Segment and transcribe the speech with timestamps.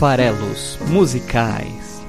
[0.00, 2.00] farelos musicais.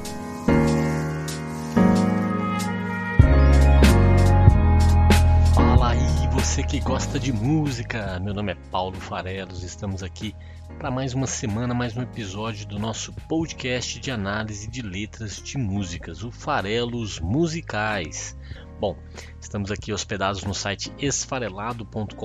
[5.54, 8.18] Fala aí, você que gosta de música.
[8.22, 9.62] Meu nome é Paulo Farelos.
[9.62, 10.33] Estamos aqui
[10.78, 15.58] para mais uma semana, mais um episódio do nosso podcast de análise de letras de
[15.58, 18.38] músicas, o Farelos Musicais.
[18.80, 18.96] Bom,
[19.38, 22.16] estamos aqui hospedados no site esfarelado.com.br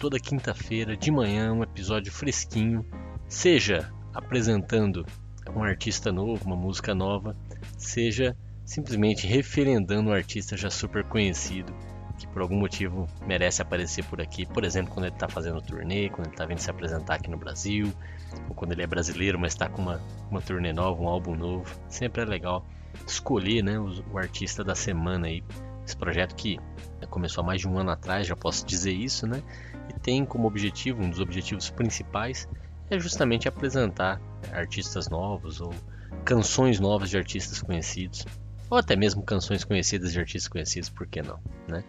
[0.00, 2.84] toda quinta-feira de manhã, um episódio fresquinho,
[3.28, 5.06] seja apresentando
[5.54, 7.36] um artista novo, uma música nova,
[7.76, 11.74] seja simplesmente referendando um artista já super conhecido
[12.20, 16.10] que por algum motivo merece aparecer por aqui, por exemplo, quando ele está fazendo turnê,
[16.10, 17.90] quando ele está vindo se apresentar aqui no Brasil,
[18.46, 21.64] ou quando ele é brasileiro, mas está com uma, uma turnê nova, um álbum novo.
[21.88, 22.66] Sempre é legal
[23.06, 25.42] escolher né, o, o artista da semana aí
[25.86, 26.58] esse projeto que
[27.08, 29.42] começou há mais de um ano atrás, já posso dizer isso, né?
[29.88, 32.46] E tem como objetivo, um dos objetivos principais,
[32.90, 34.20] é justamente apresentar
[34.52, 35.72] artistas novos ou
[36.24, 38.26] canções novas de artistas conhecidos,
[38.68, 41.84] ou até mesmo canções conhecidas de artistas conhecidos, por que não, né?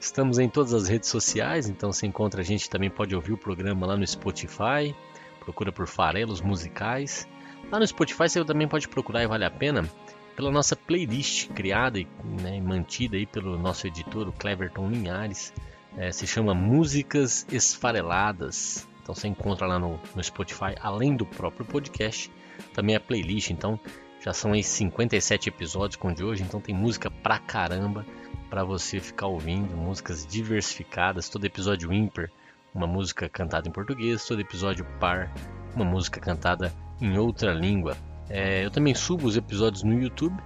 [0.00, 3.38] Estamos em todas as redes sociais, então se encontra a gente também pode ouvir o
[3.38, 4.94] programa lá no Spotify,
[5.38, 7.26] procura por Farelos Musicais.
[7.70, 9.88] Lá no Spotify você também pode procurar e vale a pena
[10.34, 12.08] pela nossa playlist criada e
[12.42, 15.52] né, mantida aí pelo nosso editor, o Cleverton Linhares.
[15.96, 18.88] É, se chama Músicas Esfareladas.
[19.02, 22.30] Então você encontra lá no, no, Spotify, além do próprio podcast,
[22.72, 23.50] também a playlist.
[23.50, 23.78] Então
[24.20, 28.06] já são aí 57 episódios com de hoje, então tem música pra caramba
[28.48, 32.30] para você ficar ouvindo, músicas diversificadas, todo episódio ímpar,
[32.74, 35.32] uma música cantada em português, todo episódio par,
[35.74, 37.96] uma música cantada em outra língua.
[38.28, 40.36] É, eu também subo os episódios no YouTube,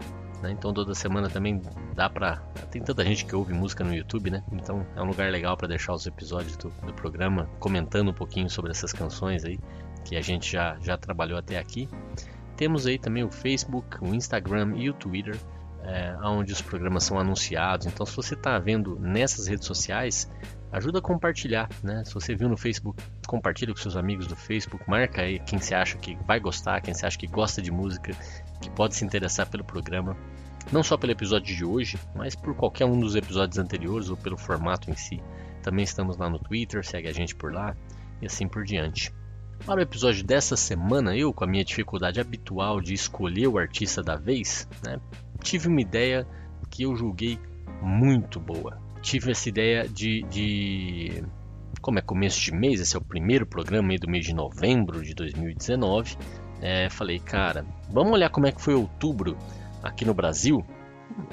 [0.41, 0.51] né?
[0.53, 1.61] então toda semana também
[1.97, 2.37] dá pra.
[2.71, 4.45] Tem tanta gente que ouve música no YouTube, né?
[4.53, 8.51] Então é um lugar legal para deixar os episódios do, do, programa comentando um pouquinho
[8.51, 9.59] sobre essas canções aí
[10.05, 11.89] que a gente já, já trabalhou até aqui.
[12.57, 15.37] Temos aí também o Facebook, o Instagram e o Twitter,
[15.83, 17.87] é, onde os programas são anunciados.
[17.87, 20.31] Então, se você está vendo nessas redes sociais,
[20.71, 22.05] ajuda a compartilhar, né?
[22.05, 25.75] Se você viu no Facebook, compartilha com seus amigos do Facebook, marca aí quem você
[25.75, 28.13] acha que vai gostar, quem você acha que gosta de música,
[28.61, 30.17] que pode se interessar pelo programa,
[30.73, 34.37] não só pelo episódio de hoje, mas por qualquer um dos episódios anteriores ou pelo
[34.37, 35.21] formato em si.
[35.63, 37.77] Também estamos lá no Twitter, segue a gente por lá
[38.21, 39.13] e assim por diante.
[39.65, 44.03] Para o episódio dessa semana, eu, com a minha dificuldade habitual de escolher o artista
[44.03, 45.01] da vez, né,
[45.43, 46.27] tive uma ideia
[46.71, 47.39] que eu julguei
[47.81, 51.23] muito boa tive essa ideia de, de,
[51.81, 55.01] como é começo de mês, esse é o primeiro programa aí do mês de novembro
[55.03, 56.17] de 2019.
[56.61, 59.37] É, falei, cara, vamos olhar como é que foi outubro
[59.89, 60.65] aqui no Brasil.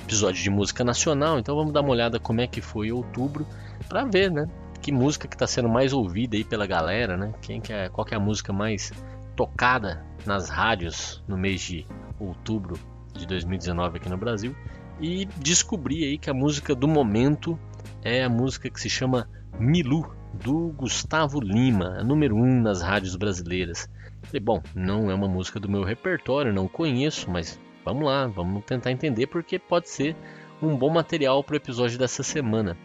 [0.03, 3.45] Episódio de música nacional, então vamos dar uma olhada como é que foi outubro
[3.89, 4.47] para ver, né?
[4.81, 7.33] Que música que está sendo mais ouvida aí pela galera, né?
[7.41, 8.91] Quem que é, qual que é a música mais
[9.35, 11.85] tocada nas rádios no mês de
[12.19, 12.79] outubro
[13.13, 14.55] de 2019 aqui no Brasil
[14.99, 17.59] e descobri aí que a música do momento
[18.03, 19.27] é a música que se chama
[19.59, 23.87] Milu, do Gustavo Lima, a número 1 um nas rádios brasileiras.
[24.23, 28.63] Falei, bom, não é uma música do meu repertório, não conheço, mas vamos lá, vamos
[28.65, 30.15] tentar entender porque pode ser
[30.61, 32.77] um bom material para o episódio dessa semana.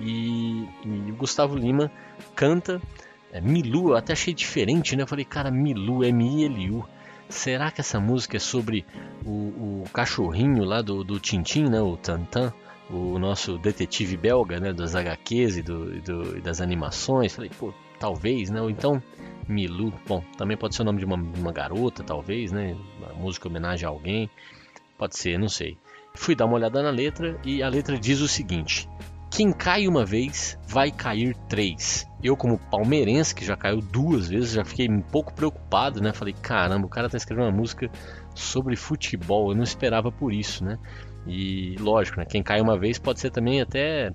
[0.00, 1.90] E, e o Gustavo Lima
[2.34, 2.80] canta
[3.32, 5.02] é, Milu, eu até achei diferente, né?
[5.02, 6.84] Eu falei, cara, Milu, M-I-L-U.
[7.28, 8.84] Será que essa música é sobre
[9.24, 11.80] o, o cachorrinho lá do, do Tintin, né?
[11.80, 12.52] O Tantan,
[12.90, 14.72] o nosso detetive belga, né?
[14.72, 17.32] Das HQs e, do, do, e das animações.
[17.32, 18.60] Falei, pô, talvez, né?
[18.60, 19.00] Ou então
[19.46, 22.76] Milu, bom, também pode ser o nome de uma, uma garota, talvez, né?
[22.98, 24.30] Uma música em homenagem a alguém.
[24.98, 25.76] Pode ser, não sei.
[26.14, 28.88] Fui dar uma olhada na letra e a letra diz o seguinte:
[29.30, 32.06] quem cai uma vez, vai cair três.
[32.22, 36.12] Eu, como palmeirense, que já caiu duas vezes, já fiquei um pouco preocupado, né?
[36.12, 37.90] Falei, caramba, o cara tá escrevendo uma música
[38.34, 40.78] sobre futebol, eu não esperava por isso, né?
[41.26, 42.26] E lógico, né?
[42.26, 44.12] Quem cai uma vez pode ser também até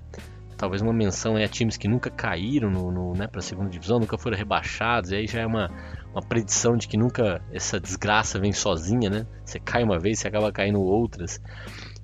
[0.56, 3.98] talvez uma menção a times que nunca caíram no, no né, para a segunda divisão,
[3.98, 5.70] nunca foram rebaixados, e aí já é uma,
[6.12, 9.26] uma predição de que nunca essa desgraça vem sozinha, né?
[9.44, 11.40] Você cai uma vez, você acaba caindo outras.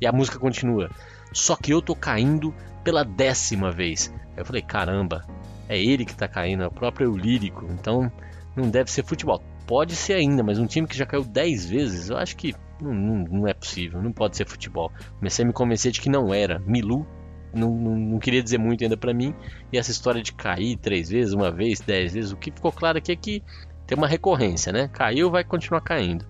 [0.00, 0.90] E a música continua.
[1.32, 2.54] Só que eu tô caindo
[2.84, 4.12] pela décima vez.
[4.37, 5.25] Eu falei, caramba,
[5.69, 8.10] é ele que tá caindo, é o próprio lírico, então
[8.54, 9.43] não deve ser futebol.
[9.66, 12.93] Pode ser ainda, mas um time que já caiu 10 vezes, eu acho que não,
[12.93, 14.93] não, não, é possível, não pode ser futebol.
[15.19, 16.58] Comecei a me convencer de que não era.
[16.58, 17.06] Milu
[17.54, 19.34] não, não, não queria dizer muito ainda para mim,
[19.72, 22.99] e essa história de cair três vezes, uma vez, dez vezes, o que ficou claro
[22.99, 23.43] aqui é que
[23.87, 24.88] tem uma recorrência, né?
[24.93, 26.25] Caiu, vai continuar caindo.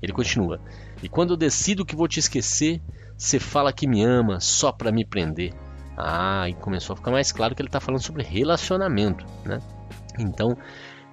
[0.00, 0.60] Ele continua.
[1.02, 2.80] E quando eu decido que vou te esquecer,
[3.16, 5.52] você fala que me ama só para me prender.
[5.96, 9.60] Ah, e começou a ficar mais claro que ele está falando sobre relacionamento, né?
[10.18, 10.56] Então,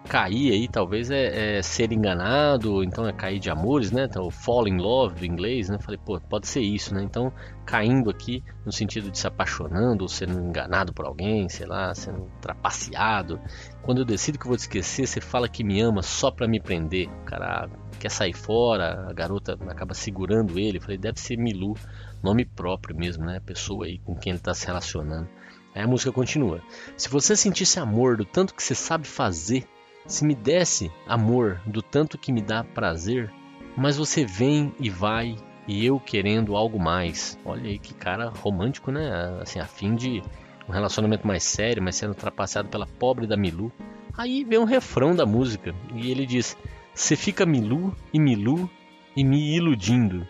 [0.09, 4.05] cair aí talvez é, é, ser enganado, então é cair de amores, né?
[4.05, 5.77] Então, fall in love do inglês, né?
[5.79, 7.03] Falei, pô, pode ser isso, né?
[7.03, 7.31] Então,
[7.63, 12.27] caindo aqui no sentido de se apaixonando ou sendo enganado por alguém, sei lá, sendo
[12.41, 13.39] trapaceado.
[13.83, 16.59] Quando eu decido que vou te esquecer, você fala que me ama só para me
[16.59, 17.07] prender.
[17.07, 17.69] O cara
[17.99, 20.79] quer sair fora, a garota acaba segurando ele.
[20.79, 21.75] Falei, deve ser Milu,
[22.23, 23.39] nome próprio mesmo, né?
[23.45, 25.29] Pessoa aí com quem ele tá se relacionando.
[25.75, 26.63] Aí a música continua.
[26.97, 29.67] Se você sentisse amor do tanto que você sabe fazer,
[30.09, 33.31] se me desse amor do tanto que me dá prazer,
[33.77, 37.37] mas você vem e vai e eu querendo algo mais.
[37.45, 39.39] Olha aí que cara romântico, né?
[39.39, 40.23] Assim, a fim de
[40.67, 43.71] um relacionamento mais sério, mas sendo ultrapassado pela pobre da Milu.
[44.17, 46.57] Aí vem um refrão da música e ele diz:
[46.91, 48.67] Você fica Milu e Milu
[49.15, 50.27] e me iludindo.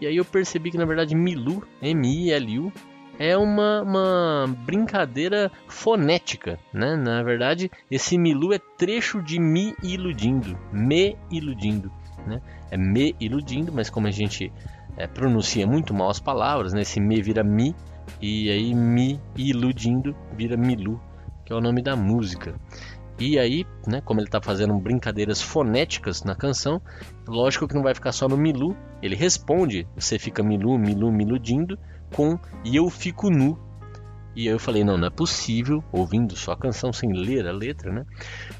[0.00, 2.72] E aí eu percebi que na verdade Milu, M-I-L-U,
[3.18, 6.96] é uma, uma brincadeira fonética, né?
[6.96, 11.90] Na verdade, esse Milu é trecho de me iludindo, me iludindo,
[12.26, 12.40] né?
[12.70, 14.52] É me iludindo, mas como a gente
[14.96, 16.82] é, pronuncia muito mal as palavras, né?
[16.82, 17.74] Esse me vira mi
[18.22, 21.00] e aí me iludindo vira Milu,
[21.44, 22.54] que é o nome da música.
[23.20, 26.80] E aí, né, como ele está fazendo brincadeiras fonéticas na canção,
[27.26, 28.76] lógico que não vai ficar só no Milu.
[29.02, 31.76] Ele responde, você fica Milu, Milu, miludindo,
[32.14, 33.58] com E Eu Fico Nu.
[34.36, 37.90] E eu falei, não, não é possível, ouvindo só a canção sem ler a letra,
[37.90, 38.04] né?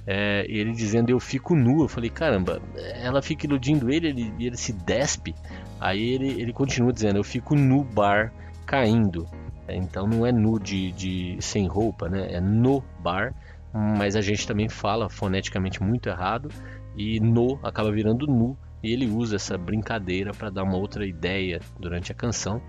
[0.04, 1.82] É, ele dizendo Eu Fico Nu.
[1.82, 2.60] Eu falei, caramba,
[3.00, 5.34] ela fica iludindo ele, ele, ele se despe.
[5.78, 8.32] Aí ele, ele continua dizendo, eu fico no bar
[8.66, 9.28] caindo.
[9.68, 12.32] Então não é nu de, de sem roupa, né?
[12.32, 13.34] É no bar,
[13.72, 16.48] mas a gente também fala foneticamente muito errado
[16.96, 21.60] e no acaba virando nu e ele usa essa brincadeira para dar uma outra ideia
[21.78, 22.62] durante a canção.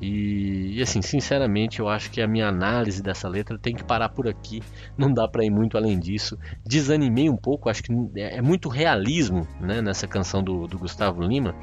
[0.00, 4.08] E, e, assim, sinceramente, eu acho que a minha análise dessa letra tem que parar
[4.08, 4.62] por aqui.
[4.96, 6.38] Não dá para ir muito além disso.
[6.64, 11.22] Desanimei um pouco, acho que é, é muito realismo né, nessa canção do, do, Gustavo
[11.22, 11.54] Lima.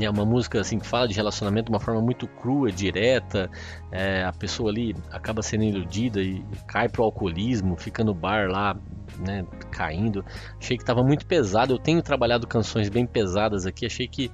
[0.00, 3.50] É uma música assim que fala de relacionamento de uma forma muito crua, direta.
[3.90, 8.76] É, a pessoa ali acaba sendo iludida e cai pro alcoolismo, fica no bar lá,
[9.18, 10.22] né, caindo.
[10.60, 11.72] Achei que estava muito pesado.
[11.72, 14.30] Eu tenho trabalhado canções bem pesadas aqui, achei que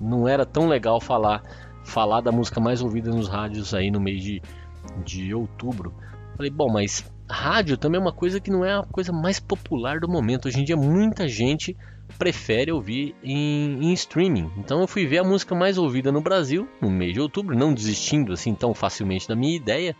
[0.00, 1.42] não era tão legal falar
[1.84, 4.42] falar da música mais ouvida nos rádios aí no mês de,
[5.04, 5.94] de outubro.
[6.36, 10.00] Falei, bom, mas rádio também é uma coisa que não é a coisa mais popular
[10.00, 10.46] do momento.
[10.46, 11.76] Hoje em dia muita gente
[12.18, 14.50] prefere ouvir em, em, streaming.
[14.58, 17.72] Então eu fui ver a música mais ouvida no Brasil no mês de outubro, não
[17.72, 19.96] desistindo assim tão facilmente da minha ideia,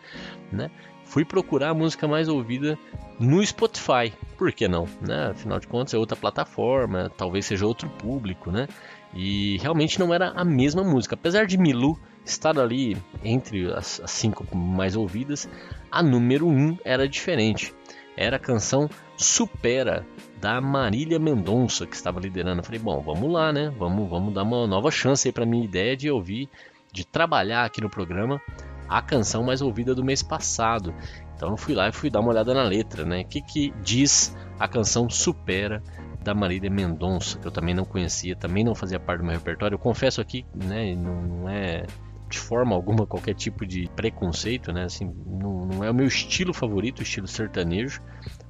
[0.51, 0.71] né?
[1.05, 2.79] Fui procurar a música mais ouvida
[3.21, 4.13] no Spotify.
[4.39, 4.87] Por que não?
[5.01, 5.31] Né?
[5.31, 8.67] Afinal de contas é outra plataforma, talvez seja outro público, né?
[9.15, 11.15] E realmente não era a mesma música.
[11.15, 15.49] Apesar de Milu estar ali entre as, as cinco mais ouvidas,
[15.91, 17.75] a número um era diferente.
[18.17, 20.07] Era a canção Supera,
[20.41, 22.61] da Marília Mendonça, que estava liderando.
[22.61, 23.73] Eu falei, bom, vamos lá, né?
[23.79, 26.49] Vamos, vamos dar uma nova chance aí para minha ideia de ouvir,
[26.93, 28.41] de trabalhar aqui no programa
[28.89, 30.93] a canção mais ouvida do mês passado.
[31.37, 33.21] Então eu fui lá e fui dar uma olhada na letra, né?
[33.21, 35.83] O que, que diz a canção Supera
[36.23, 39.75] da Marília Mendonça, que eu também não conhecia, também não fazia parte do meu repertório.
[39.75, 41.85] Eu confesso aqui, né, não é
[42.33, 44.85] de forma alguma qualquer tipo de preconceito, né?
[44.85, 48.01] Assim, não, não, é o meu estilo favorito, o estilo sertanejo.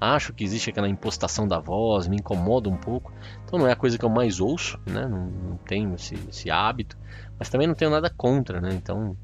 [0.01, 3.13] Acho que existe aquela impostação da voz, me incomoda um pouco.
[3.45, 5.09] Então não é a coisa que eu mais ouço, né?
[5.09, 6.97] Não, não tenho esse, esse, hábito,
[7.37, 8.71] mas também não tenho nada contra, né?
[8.73, 9.17] Então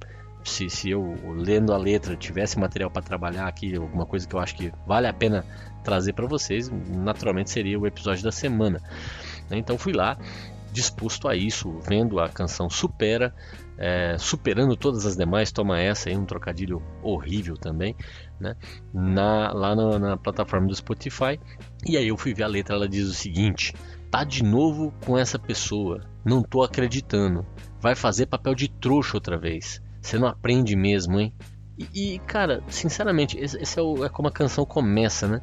[0.43, 4.41] se, se eu lendo a letra tivesse material para trabalhar aqui, alguma coisa que eu
[4.41, 5.45] acho que vale a pena
[5.89, 8.83] trazer para vocês, naturalmente seria o episódio da semana.
[9.51, 10.19] Então fui lá
[10.71, 13.35] disposto a isso, vendo a canção Supera,
[13.79, 17.97] é, superando todas as demais, toma essa aí, um trocadilho horrível também,
[18.39, 18.55] né?
[18.93, 21.41] Na, lá na, na plataforma do Spotify.
[21.87, 23.73] E aí eu fui ver a letra, ela diz o seguinte:
[24.11, 27.47] tá de novo com essa pessoa, não tô acreditando,
[27.81, 29.83] vai fazer papel de trouxa outra vez.
[30.03, 31.33] Você não aprende mesmo, hein?
[31.95, 35.41] E, cara, sinceramente, esse, esse é, o, é, como a canção começa, né?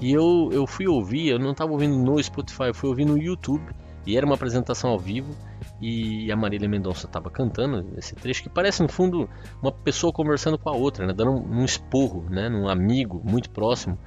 [0.00, 3.16] E eu, eu fui ouvir, eu não estava ouvindo no Spotify, eu fui ouvir no
[3.16, 3.64] YouTube.
[4.06, 5.36] E era uma apresentação ao vivo.
[5.80, 9.28] E a Marília Mendonça estava cantando esse trecho que parece, no fundo,
[9.62, 11.12] uma pessoa conversando com a outra, né?
[11.12, 12.48] Dando um, um esporro, né?
[12.48, 13.98] Num amigo muito próximo.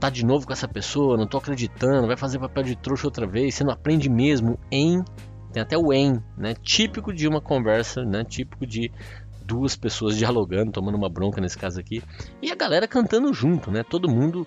[0.00, 3.26] Tá de novo com essa pessoa, não tô acreditando, vai fazer papel de trouxa outra
[3.26, 5.04] vez, você não aprende mesmo em
[5.52, 6.54] tem até o em, né?
[6.54, 8.24] Típico de uma conversa, né?
[8.24, 8.92] Típico de
[9.50, 12.00] duas pessoas dialogando, tomando uma bronca nesse caso aqui,
[12.40, 13.82] e a galera cantando junto, né?
[13.82, 14.46] Todo mundo,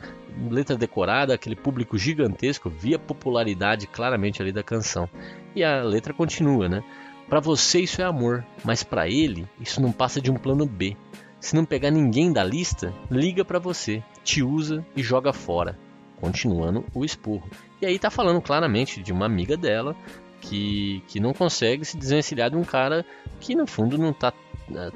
[0.50, 5.10] letra decorada, aquele público gigantesco, via popularidade claramente ali da canção.
[5.53, 6.81] E a letra continua, né?
[7.27, 10.95] Para você isso é amor, mas para ele isso não passa de um plano B.
[11.39, 15.77] Se não pegar ninguém da lista, liga para você, te usa e joga fora.
[16.24, 17.50] continuando o esporro.
[17.81, 19.93] E aí tá falando claramente de uma amiga dela
[20.39, 23.05] que, que não consegue se desvencilhar de um cara
[23.41, 24.31] que no fundo não tá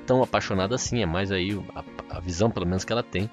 [0.05, 1.83] tão apaixonado assim, é mais aí a,
[2.17, 3.29] a visão pelo menos que ela tem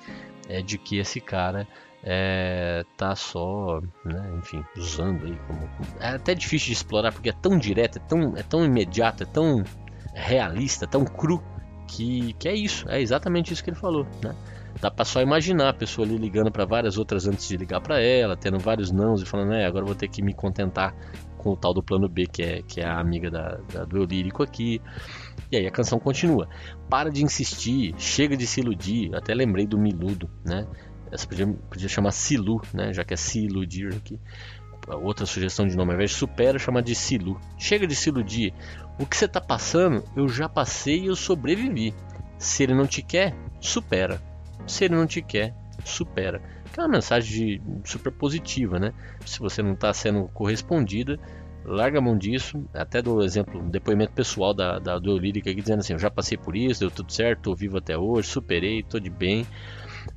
[0.49, 1.67] é de que esse cara
[2.03, 5.69] é, tá só, né, enfim, usando aí como.
[6.01, 9.27] É até difícil de explorar porque é tão direto, é tão, é tão imediato, é
[9.27, 9.65] tão
[10.13, 11.43] realista, tão cru
[11.89, 14.35] que, que é isso, é exatamente isso que ele falou, né?
[14.81, 18.01] Dá pra só imaginar a pessoa ali ligando para várias outras antes de ligar para
[18.01, 20.95] ela, tendo vários nãos e falando, é, agora vou ter que me contentar
[21.39, 23.99] com o tal do plano B, que é, que é a amiga da, da, do
[23.99, 24.83] eu lírico aqui.
[25.51, 26.49] E aí a canção continua.
[26.89, 29.15] Para de insistir, chega de se iludir.
[29.15, 30.67] Até lembrei do Miludo, né?
[31.11, 32.93] Essa podia, podia chamar Silu, né?
[32.93, 34.19] Já que é se iludir aqui.
[34.87, 37.41] Outra sugestão de nome, ao invés de supera, chama de Silu.
[37.57, 38.53] Chega de se iludir.
[38.99, 41.95] O que você está passando, eu já passei e eu sobrevivi.
[42.39, 44.21] Se ele não te quer, supera.
[44.67, 46.43] Se ele não te quer, supera.
[46.73, 48.93] Que é uma mensagem de, super positiva, né?
[49.25, 51.19] Se você não está sendo correspondida,
[51.65, 52.65] larga a mão disso.
[52.73, 56.11] Até do exemplo, um depoimento pessoal da, da do Lírica aqui dizendo assim: eu já
[56.11, 59.47] passei por isso, deu tudo certo, estou vivo até hoje, superei, estou de bem.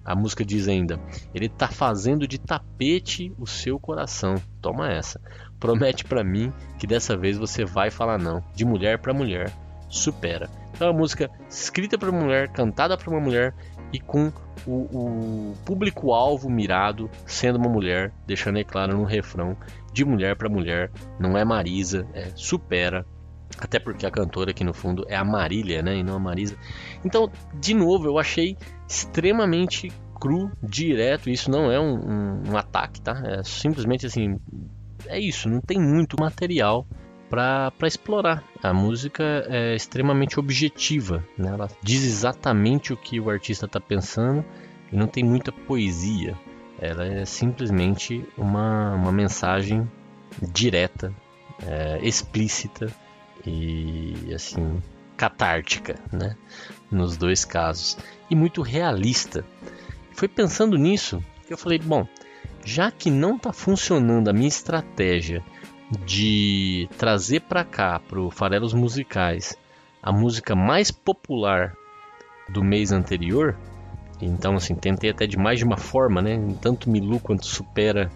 [0.04, 1.00] A música diz ainda:
[1.34, 4.36] Ele tá fazendo de tapete o seu coração.
[4.62, 5.20] Toma essa.
[5.60, 8.44] Promete para mim que dessa vez você vai falar não.
[8.54, 9.52] De mulher para mulher.
[9.90, 10.50] Supera.
[10.74, 13.56] Então é uma música escrita para mulher, cantada para uma mulher
[13.92, 14.32] e com
[14.66, 19.56] o, o público-alvo mirado sendo uma mulher, deixando aí claro no refrão:
[19.94, 20.92] de mulher para mulher.
[21.20, 23.06] Não é Marisa, é supera.
[23.58, 25.96] Até porque a cantora aqui no fundo é a Marília, né?
[25.98, 26.56] E não a Marisa.
[27.04, 31.30] Então, de novo, eu achei extremamente cru, direto.
[31.30, 33.22] Isso não é um, um, um ataque, tá?
[33.26, 34.38] É simplesmente assim.
[35.08, 36.86] É isso, não tem muito material
[37.30, 38.44] para explorar.
[38.62, 41.50] A música é extremamente objetiva, né?
[41.50, 44.44] ela diz exatamente o que o artista está pensando
[44.92, 46.38] e não tem muita poesia.
[46.80, 49.90] Ela é simplesmente uma, uma mensagem
[50.42, 51.12] direta,
[51.66, 52.88] é, explícita
[53.46, 54.82] e assim
[55.16, 56.36] catártica, né?
[56.92, 57.98] Nos dois casos
[58.30, 59.44] e muito realista.
[60.14, 62.08] Foi pensando nisso que eu falei, bom,
[62.64, 65.44] já que não está funcionando a minha estratégia
[66.06, 69.58] de trazer para cá, para o Farelos Musicais,
[70.02, 71.74] a música mais popular
[72.50, 73.56] do mês anterior,
[74.22, 76.40] então assim, tentei até de mais de uma forma, né?
[76.62, 78.12] Tanto Milu quanto Supera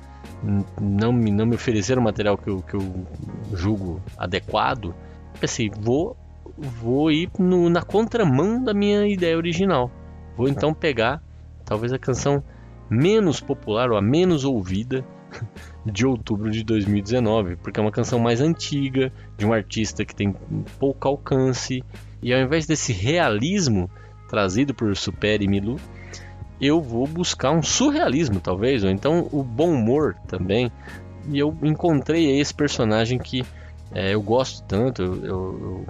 [0.80, 3.06] não me, não me ofereceram material que eu, que eu
[3.54, 4.94] julgo adequado.
[5.40, 6.18] Pensei, vou,
[6.58, 9.92] vou ir no, na contramão da minha ideia original.
[10.36, 11.22] Vou então pegar
[11.66, 12.44] talvez a canção
[12.90, 15.06] menos popular ou a menos ouvida
[15.86, 20.36] de outubro de 2019, porque é uma canção mais antiga, de um artista que tem
[20.80, 21.84] pouco alcance,
[22.22, 23.90] e ao invés desse realismo
[24.30, 25.78] trazido por Super e Milu,
[26.60, 30.72] eu vou buscar um surrealismo, talvez, ou então o bom humor também.
[31.30, 33.44] E eu encontrei esse personagem que
[33.92, 35.86] é, eu gosto tanto, eu, eu,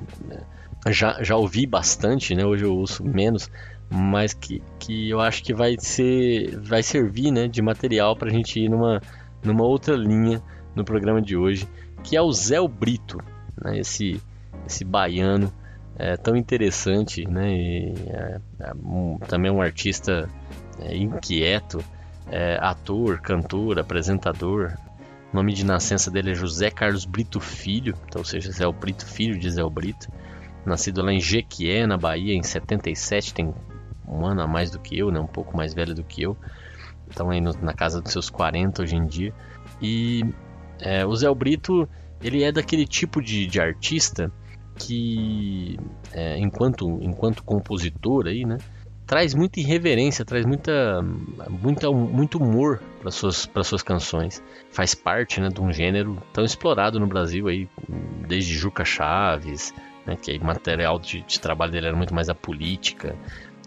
[0.85, 2.45] eu, já, já ouvi bastante, né?
[2.45, 3.49] hoje eu ouço menos,
[3.89, 8.31] mas que, que eu acho que vai ser vai servir né, de material para a
[8.31, 9.01] gente ir numa,
[9.43, 10.41] numa outra linha
[10.75, 11.67] no programa de hoje,
[12.03, 13.19] que é o Zé Brito,
[13.63, 14.21] né, esse,
[14.67, 15.51] esse baiano
[15.95, 20.29] é, tão interessante, né, e, é, é um, também um artista
[20.79, 21.83] é, inquieto,
[22.29, 24.73] é, ator, cantor, apresentador.
[25.31, 29.05] O nome de nascença dele é José Carlos Brito Filho, então, ou seja, Zé Brito
[29.05, 30.07] Filho de Zé Brito.
[30.65, 33.53] Nascido lá em Jequié, na Bahia, em 77, tem
[34.07, 35.19] um ano a mais do que eu, né?
[35.19, 36.37] Um pouco mais velho do que eu.
[37.11, 39.33] Estão aí no, na casa dos seus 40 hoje em dia.
[39.81, 40.25] E
[40.79, 41.87] é, o Zé Brito,
[42.21, 44.31] ele é daquele tipo de, de artista
[44.75, 45.79] que,
[46.11, 48.57] é, enquanto, enquanto compositor aí, né?
[49.05, 51.01] Traz muita irreverência, traz muita,
[51.49, 54.41] muita muito humor para suas para suas canções.
[54.71, 57.67] Faz parte, né, de um gênero tão explorado no Brasil aí,
[58.25, 59.73] desde Juca Chaves,
[60.05, 63.13] né, que o material de, de trabalho dele era muito mais a política,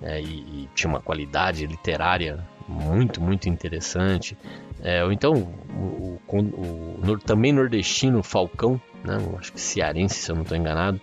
[0.02, 4.36] é, e, e, tinha uma qualidade literária muito, muito interessante.
[4.82, 10.36] É, ou então, o, o, o, também nordestino Falcão, né, acho que cearense, se eu
[10.36, 11.00] não estou enganado,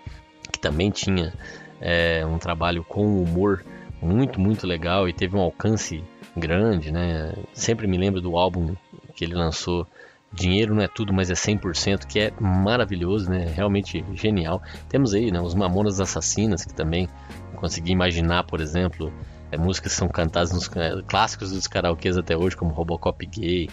[0.51, 1.33] que também tinha
[1.79, 3.63] é, um trabalho com humor
[4.01, 6.03] muito, muito legal e teve um alcance
[6.35, 6.91] grande.
[6.91, 7.33] Né?
[7.53, 8.75] Sempre me lembro do álbum
[9.15, 9.87] que ele lançou
[10.33, 13.51] Dinheiro não é tudo, mas é 100%, que é maravilhoso, né?
[13.53, 14.61] Realmente genial.
[14.87, 17.09] Temos aí, né, os Mamonas Assassinas, que também
[17.57, 19.11] consegui imaginar, por exemplo,
[19.51, 23.69] é, músicas que são cantadas nos é, clássicos dos karaokês até hoje, como Robocop Gay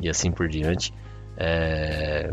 [0.00, 0.94] e assim por diante.
[1.36, 2.30] É,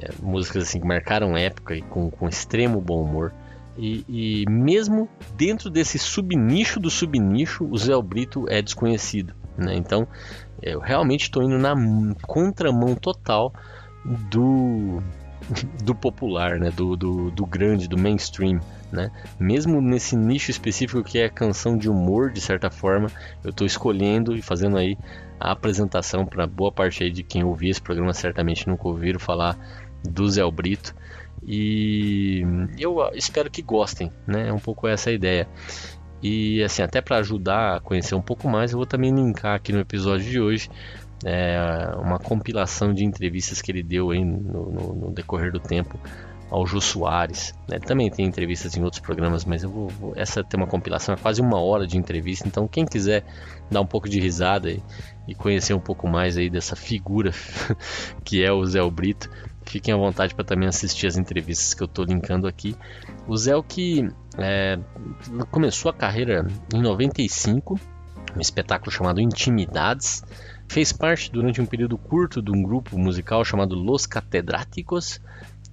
[0.00, 3.32] é, músicas assim que marcaram época e com, com extremo bom humor.
[3.78, 9.34] E, e, mesmo dentro desse subnicho do subnicho, o Zé Brito é desconhecido.
[9.56, 9.74] Né?
[9.74, 10.06] Então,
[10.60, 11.74] eu realmente estou indo na
[12.22, 13.52] contramão total
[14.30, 15.02] do,
[15.84, 16.70] do popular, né?
[16.70, 18.60] do, do, do grande, do mainstream.
[18.92, 19.10] Né?
[19.38, 23.08] Mesmo nesse nicho específico que é canção de humor, de certa forma,
[23.44, 24.98] eu estou escolhendo e fazendo aí
[25.38, 29.56] a apresentação para boa parte aí de quem ouvir esse programa certamente nunca ouviram falar
[30.02, 30.94] do Zé Brito
[31.46, 32.42] e
[32.78, 34.48] eu espero que gostem, né?
[34.48, 35.48] É um pouco essa a ideia.
[36.22, 39.72] E assim, até para ajudar a conhecer um pouco mais, eu vou também linkar aqui
[39.72, 40.68] no episódio de hoje
[41.24, 45.98] é, uma compilação de entrevistas que ele deu aí no, no, no decorrer do tempo
[46.50, 47.54] ao Jô Soares.
[47.68, 47.78] Né?
[47.78, 51.16] Também tem entrevistas em outros programas, mas eu vou, vou, essa tem uma compilação, é
[51.16, 52.46] quase uma hora de entrevista.
[52.46, 53.24] Então, quem quiser
[53.70, 54.82] dar um pouco de risada e,
[55.28, 57.32] e conhecer um pouco mais aí dessa figura
[58.24, 59.30] que é o Zé Brito,
[59.64, 62.74] fiquem à vontade para também assistir as entrevistas que eu estou linkando aqui.
[63.28, 64.78] O Zé que é,
[65.50, 67.78] começou a carreira em 95,
[68.36, 70.24] um espetáculo chamado Intimidades.
[70.68, 75.20] Fez parte durante um período curto de um grupo musical chamado Los Catedráticos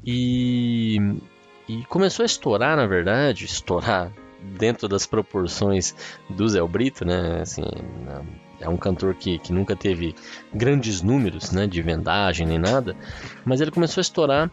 [0.10, 0.98] e,
[1.68, 4.10] e começou a estourar, na verdade, estourar
[4.42, 5.94] dentro das proporções
[6.30, 7.42] do Zé Brito, né?
[7.42, 7.64] Assim,
[8.62, 10.16] é um cantor que, que nunca teve
[10.54, 12.96] grandes números né, de vendagem nem nada,
[13.44, 14.50] mas ele começou a estourar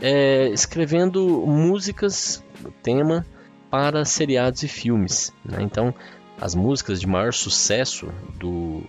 [0.00, 2.44] é, escrevendo músicas,
[2.82, 3.24] tema,
[3.70, 5.32] para seriados e filmes.
[5.44, 5.58] Né?
[5.60, 5.94] Então,
[6.40, 8.82] as músicas de maior sucesso do,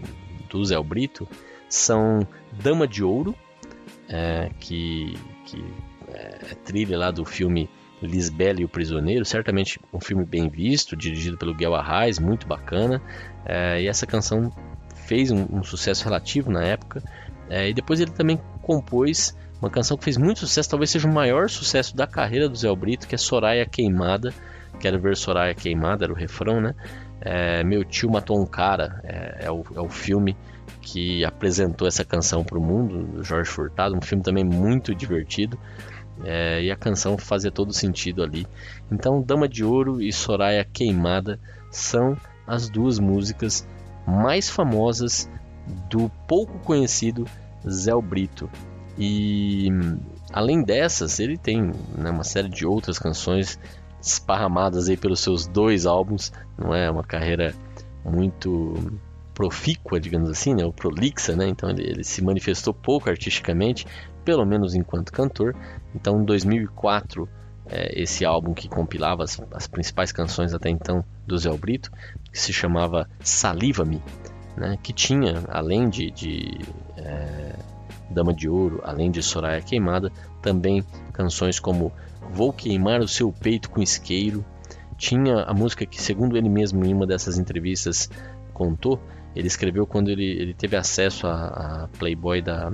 [0.50, 1.27] do Zé Brito
[1.69, 3.36] são Dama de Ouro,
[4.09, 5.63] é, que, que
[6.17, 7.69] é, trilha lá do filme
[8.01, 13.01] Lisbela e o Prisioneiro, certamente um filme bem visto, dirigido pelo Guel Arraes, muito bacana.
[13.45, 14.51] É, e essa canção
[15.07, 17.01] fez um, um sucesso relativo na época.
[17.50, 21.13] É, e depois ele também compôs uma canção que fez muito sucesso, talvez seja o
[21.13, 24.33] maior sucesso da carreira do Zé Brito, que é Soraya Queimada.
[24.79, 26.75] Quero ver Soraya Queimada, era o refrão, né?
[27.19, 30.38] É, Meu tio matou um cara, é, é, o, é o filme
[30.81, 35.57] que apresentou essa canção para o mundo, do Jorge Furtado, um filme também muito divertido.
[36.24, 38.46] É, e a canção fazia todo sentido ali.
[38.92, 41.40] Então, Dama de Ouro e Soraya Queimada
[41.72, 43.68] são as duas músicas
[44.06, 45.30] mais famosas
[45.90, 47.25] do pouco conhecido
[47.70, 48.50] Zé Brito.
[48.98, 49.70] E
[50.32, 53.60] além dessas, ele tem né, uma série de outras canções
[54.01, 56.32] esparramadas aí pelos seus dois álbuns.
[56.58, 57.53] Não é uma carreira
[58.03, 59.00] muito
[59.34, 61.48] profícua, digamos assim, né, ou prolixa, né?
[61.48, 63.86] Então ele, ele se manifestou pouco artisticamente,
[64.27, 65.55] pelo menos enquanto cantor.
[65.96, 67.29] Então, em 2004,
[67.66, 71.90] é, esse álbum que compilava as, as, principais canções até então do Zé Brito,
[72.29, 74.03] que se chamava Saliva-me,
[74.57, 76.59] né, que tinha, além de, de
[76.98, 77.55] é,
[78.09, 80.11] Dama de Ouro, além de Soraya Queimada,
[80.42, 81.94] também canções como
[82.29, 84.44] Vou Queimar o Seu Peito com Isqueiro.
[84.98, 88.09] Tinha a música que, segundo ele mesmo, em uma dessas entrevistas
[88.53, 89.00] contou,
[89.33, 92.74] ele escreveu quando ele, ele teve acesso a, a Playboy da,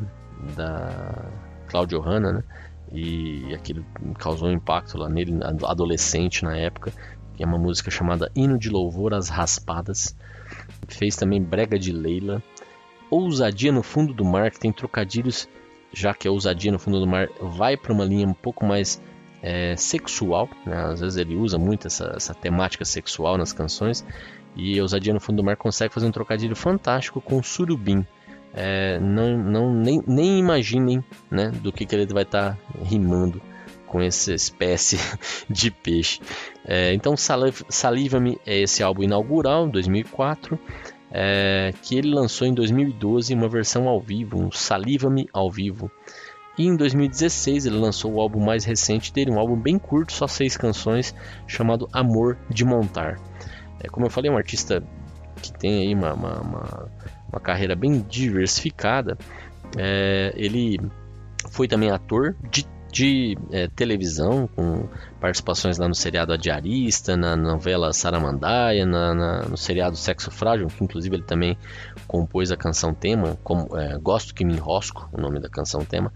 [0.56, 1.26] da
[1.68, 2.44] Claudio Hanna, né?
[2.92, 3.84] E aquilo
[4.20, 6.92] causou um impacto lá nele, adolescente na época,
[7.36, 10.16] que é uma música chamada Hino de Louvor às Raspadas.
[10.88, 12.44] Fez também Brega de Leila.
[13.10, 15.48] Ousadia no Fundo do Mar, que tem trocadilhos,
[15.92, 19.02] já que a Ousadia no Fundo do Mar vai para uma linha um pouco mais
[19.42, 20.76] é, sexual, né?
[20.86, 24.06] às vezes ele usa muito essa, essa temática sexual nas canções,
[24.56, 28.06] e Ousadia no Fundo do Mar consegue fazer um trocadilho fantástico com Surubim,
[28.54, 33.42] é, não, não nem, nem imaginem né, do que, que ele vai estar tá rimando
[33.88, 34.98] com essa espécie
[35.50, 36.20] de peixe.
[36.66, 40.60] É, então, Saliva-me é esse álbum inaugural, 2004,
[41.12, 45.92] é, que ele lançou em 2012 uma versão ao vivo, um Saliva-me ao vivo.
[46.58, 50.28] E em 2016 ele lançou o álbum mais recente dele, um álbum bem curto, só
[50.28, 51.16] seis canções,
[51.48, 53.20] chamado Amor de Montar.
[53.80, 54.84] É, como eu falei, é um artista
[55.42, 56.92] que tem aí uma, uma, uma
[57.34, 59.18] uma carreira bem diversificada.
[59.76, 60.80] É, ele
[61.50, 64.88] foi também ator de, de é, televisão, com
[65.20, 70.68] participações lá no seriado A Diarista, na novela Saramandaia, na, na, no seriado Sexo Frágil,
[70.68, 71.58] que inclusive ele também
[72.08, 76.14] compôs a canção tema, como, é, Gosto que me enrosco, o nome da canção tema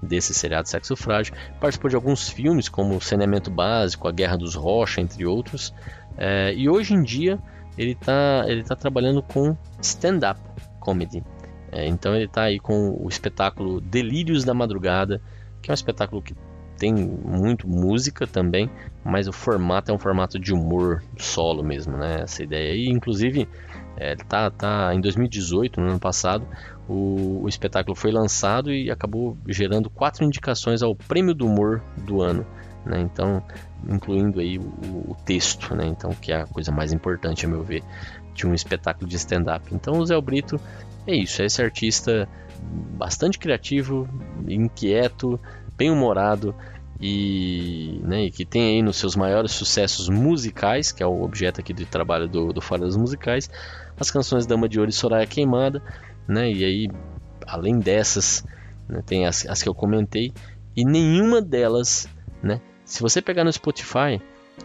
[0.00, 1.34] desse seriado Sexo Frágil.
[1.60, 5.74] Participou de alguns filmes, como Saneamento Básico, A Guerra dos Rocha, entre outros.
[6.16, 7.38] É, e hoje em dia
[7.78, 10.51] ele está ele tá trabalhando com stand-up
[10.82, 11.22] comedy.
[11.70, 15.22] É, então ele está aí com o espetáculo Delírios da Madrugada,
[15.62, 16.34] que é um espetáculo que
[16.76, 18.68] tem muito música também,
[19.04, 22.22] mas o formato é um formato de humor solo mesmo, né?
[22.22, 23.48] Essa ideia aí, inclusive,
[23.96, 26.46] é, tá, tá em 2018, no ano passado,
[26.88, 32.20] o, o, espetáculo foi lançado e acabou gerando quatro indicações ao Prêmio do Humor do
[32.20, 32.44] ano
[32.84, 33.00] né?
[33.00, 33.42] Então,
[33.88, 35.86] incluindo aí o, o, texto, né?
[35.86, 37.82] Então, que é a coisa mais importante, a meu ver,
[38.34, 39.74] de um espetáculo de stand-up.
[39.74, 40.60] Então, o Zé Brito
[41.06, 42.28] é isso, é esse artista
[42.96, 44.08] bastante criativo,
[44.46, 45.38] inquieto,
[45.76, 46.54] bem humorado
[47.00, 51.60] e, né, e que tem aí nos seus maiores sucessos musicais, que é o objeto
[51.60, 53.50] aqui de trabalho do, do Fora das Musicais,
[53.98, 55.82] as canções Dama de Ouro e Soraya Queimada,
[56.28, 56.88] né, e aí,
[57.46, 58.44] além dessas,
[58.88, 60.32] né, tem as, as que eu comentei,
[60.76, 62.08] e nenhuma delas,
[62.40, 64.20] né, se você pegar no Spotify,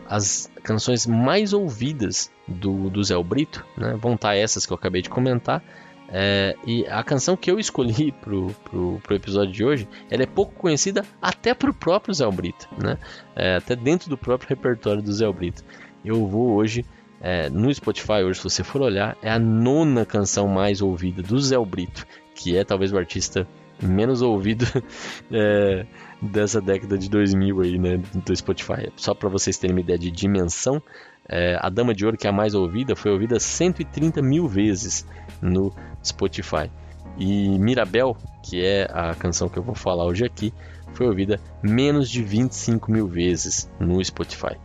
[0.07, 5.01] as canções mais ouvidas do, do Zé Brito, né, vão estar essas que eu acabei
[5.01, 5.63] de comentar,
[6.09, 10.25] é, e a canção que eu escolhi pro, pro, pro, episódio de hoje, ela é
[10.25, 12.97] pouco conhecida até pro próprio Zé Brito, né?
[13.35, 15.63] É, até dentro do próprio repertório do Zé Brito.
[16.05, 16.85] Eu vou hoje
[17.19, 21.37] é, no Spotify, hoje se você for olhar, é a nona canção mais ouvida do
[21.39, 23.45] Zé Brito, que é talvez o artista
[23.81, 24.65] menos ouvido
[25.31, 25.85] é,
[26.21, 28.91] dessa década de 2000 aí, né, do Spotify.
[28.95, 30.81] Só para vocês terem uma ideia de dimensão,
[31.29, 35.05] é, a Dama de Ouro, que é a mais ouvida, foi ouvida 130 mil vezes
[35.41, 36.71] no Spotify.
[37.17, 40.53] E Mirabel, que é a canção que eu vou falar hoje aqui,
[40.93, 44.55] foi ouvida menos de 25 mil vezes no Spotify.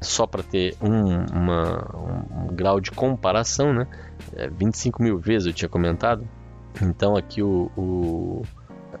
[0.00, 3.86] Só para ter um, uma, um, grau de comparação, né?
[4.36, 6.28] É, 25 mil vezes eu tinha comentado.
[6.80, 8.42] Então aqui o, o,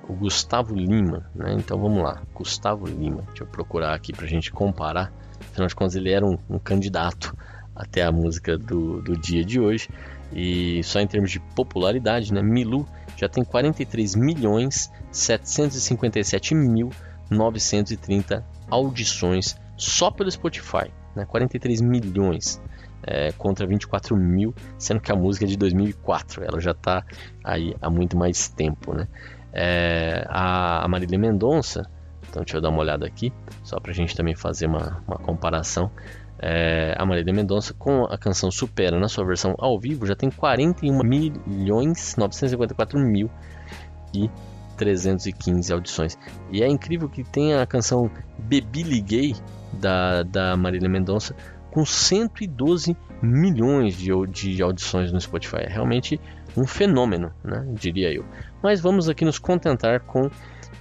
[0.08, 1.54] o Gustavo Lima, né?
[1.54, 3.22] Então vamos lá, Gustavo Lima.
[3.28, 5.12] Deixa eu procurar aqui para a gente comparar.
[5.50, 7.36] Afinal de contas, ele era um, um candidato
[7.74, 9.88] até a música do, do dia de hoje.
[10.32, 12.42] E só em termos de popularidade, né?
[12.42, 16.90] Milu já tem 43 milhões 757 mil
[17.30, 21.24] 930 audições só pelo Spotify, né?
[21.24, 22.60] 43 milhões
[23.06, 27.04] é, contra 24 mil, sendo que a música é de 2004, ela já está
[27.42, 29.06] aí há muito mais tempo, né?
[29.54, 31.88] É, a Marília Mendonça,
[32.28, 35.16] então deixa eu dar uma olhada aqui, só para a gente também fazer uma, uma
[35.16, 35.90] comparação
[36.38, 40.30] é, a Marília Mendonça com a canção Supera na sua versão ao vivo já tem
[40.30, 43.30] 41 milhões 954 mil
[44.12, 44.28] e
[44.76, 46.18] 315 audições.
[46.50, 49.34] E é incrível que tem a canção Bebi Liguei
[49.72, 51.34] da, da Marília Mendonça
[51.70, 55.62] com 112 milhões de, de audições no Spotify.
[55.62, 56.20] É realmente
[56.56, 58.24] um fenômeno, né, diria eu.
[58.62, 60.30] Mas vamos aqui nos contentar com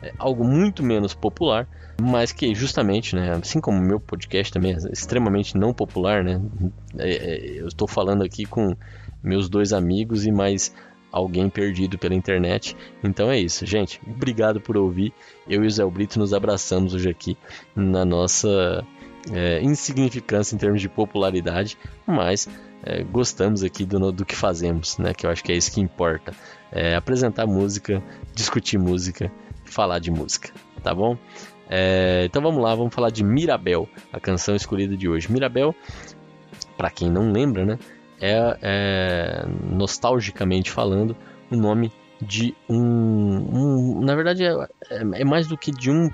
[0.02, 1.68] é, algo muito menos popular,
[2.02, 6.42] mas que justamente, né, assim como o meu podcast também é extremamente não popular, né,
[6.98, 8.76] é, é, eu estou falando aqui com
[9.24, 10.74] meus dois amigos e mais
[11.12, 12.76] alguém perdido pela internet.
[13.04, 14.02] Então é isso, gente.
[14.08, 15.14] Obrigado por ouvir.
[15.48, 17.38] Eu e o Zé Brito nos abraçamos hoje aqui
[17.76, 18.84] na nossa
[19.32, 22.50] é, insignificância em termos de popularidade, mas
[22.84, 25.14] é, gostamos aqui do, do que fazemos, né?
[25.14, 26.34] Que eu acho que é isso que importa.
[26.72, 29.32] É, apresentar música, discutir música,
[29.64, 30.52] falar de música,
[30.84, 31.18] tá bom?
[31.70, 35.32] É, então vamos lá, vamos falar de Mirabel, a canção escolhida de hoje.
[35.32, 35.74] Mirabel,
[36.78, 37.80] para quem não lembra, né,
[38.20, 41.16] é, é, nostalgicamente falando
[41.50, 41.92] o nome
[42.22, 44.52] de um, um na verdade é,
[44.90, 46.10] é, é, mais do que de um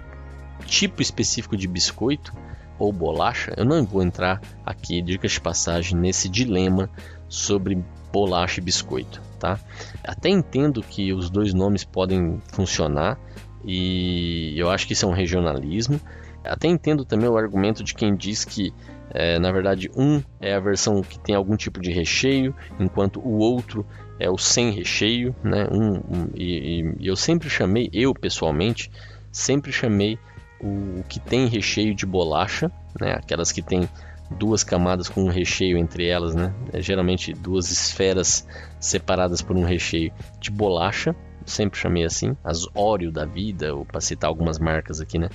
[0.66, 2.34] tipo específico de biscoito
[2.80, 3.54] ou bolacha.
[3.58, 6.90] Eu não vou entrar aqui, dicas de passagem, nesse dilema
[7.28, 7.78] sobre
[8.12, 9.60] bolacha e biscoito, tá?
[10.04, 13.20] Até entendo que os dois nomes podem funcionar,
[13.64, 16.00] e eu acho que isso é um regionalismo.
[16.44, 18.74] Até entendo também o argumento de quem diz que,
[19.12, 23.38] é, na verdade, um é a versão que tem algum tipo de recheio, enquanto o
[23.38, 23.86] outro
[24.20, 25.68] é o sem recheio, né?
[25.72, 28.90] Um, um e, e, eu sempre chamei, eu pessoalmente,
[29.32, 30.18] sempre chamei
[30.60, 33.14] o, o que tem recheio de bolacha, né?
[33.14, 33.88] Aquelas que tem
[34.32, 36.54] duas camadas com um recheio entre elas, né?
[36.72, 38.48] É, geralmente duas esferas
[38.80, 41.16] separadas por um recheio de bolacha
[41.50, 45.30] sempre chamei assim, as Oreo da vida, ou para citar algumas marcas aqui, né?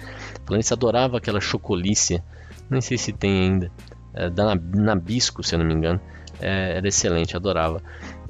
[0.58, 2.22] Isso, adorava aquela chocolícia,
[2.70, 3.70] nem sei se tem ainda,
[4.14, 6.00] é, da Nabisco, se eu não me engano,
[6.40, 7.82] é, era excelente, adorava.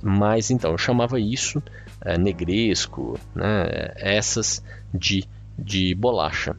[0.02, 1.62] Mas então, eu chamava isso
[2.00, 3.92] é, negresco, né?
[3.96, 5.24] Essas de,
[5.59, 6.57] de bolacha.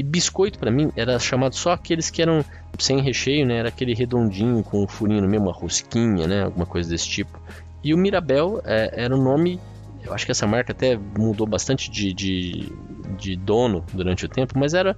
[0.00, 2.42] E biscoito para mim era chamado só aqueles que eram
[2.78, 3.58] sem recheio, né?
[3.58, 6.44] Era aquele redondinho com um furinho no meio, uma rosquinha, né?
[6.44, 7.38] Alguma coisa desse tipo.
[7.84, 9.60] E o Mirabel é, era o nome
[10.02, 12.72] eu acho que essa marca até mudou bastante de, de,
[13.18, 14.96] de dono durante o tempo, mas era,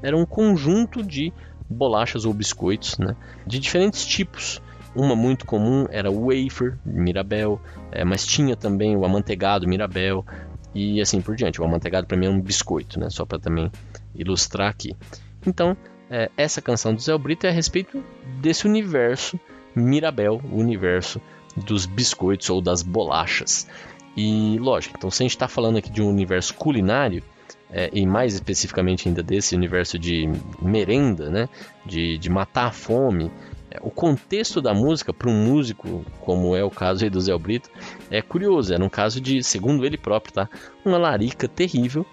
[0.00, 1.32] era um conjunto de
[1.68, 3.16] bolachas ou biscoitos, né?
[3.44, 4.62] De diferentes tipos.
[4.94, 10.24] Uma muito comum era o wafer Mirabel, é, mas tinha também o amanteigado Mirabel
[10.72, 11.60] e assim por diante.
[11.60, 13.10] O amanteigado para mim é um biscoito, né?
[13.10, 13.68] Só para também
[14.14, 14.96] ilustrar aqui.
[15.46, 15.76] Então,
[16.10, 18.02] é, essa canção do Zé Brito é a respeito
[18.40, 19.38] desse universo
[19.74, 21.20] Mirabel, o universo
[21.56, 23.66] dos biscoitos ou das bolachas.
[24.16, 27.22] E lógico, então se a gente está falando aqui de um universo culinário,
[27.70, 30.30] é, e mais especificamente ainda desse universo de
[30.62, 31.48] merenda, né,
[31.84, 33.32] de, de matar a fome,
[33.68, 37.68] é, o contexto da música para um músico, como é o caso do Zé Brito,
[38.08, 38.72] é curioso.
[38.72, 40.48] Era um caso de, segundo ele próprio, tá?
[40.84, 42.06] Uma larica terrível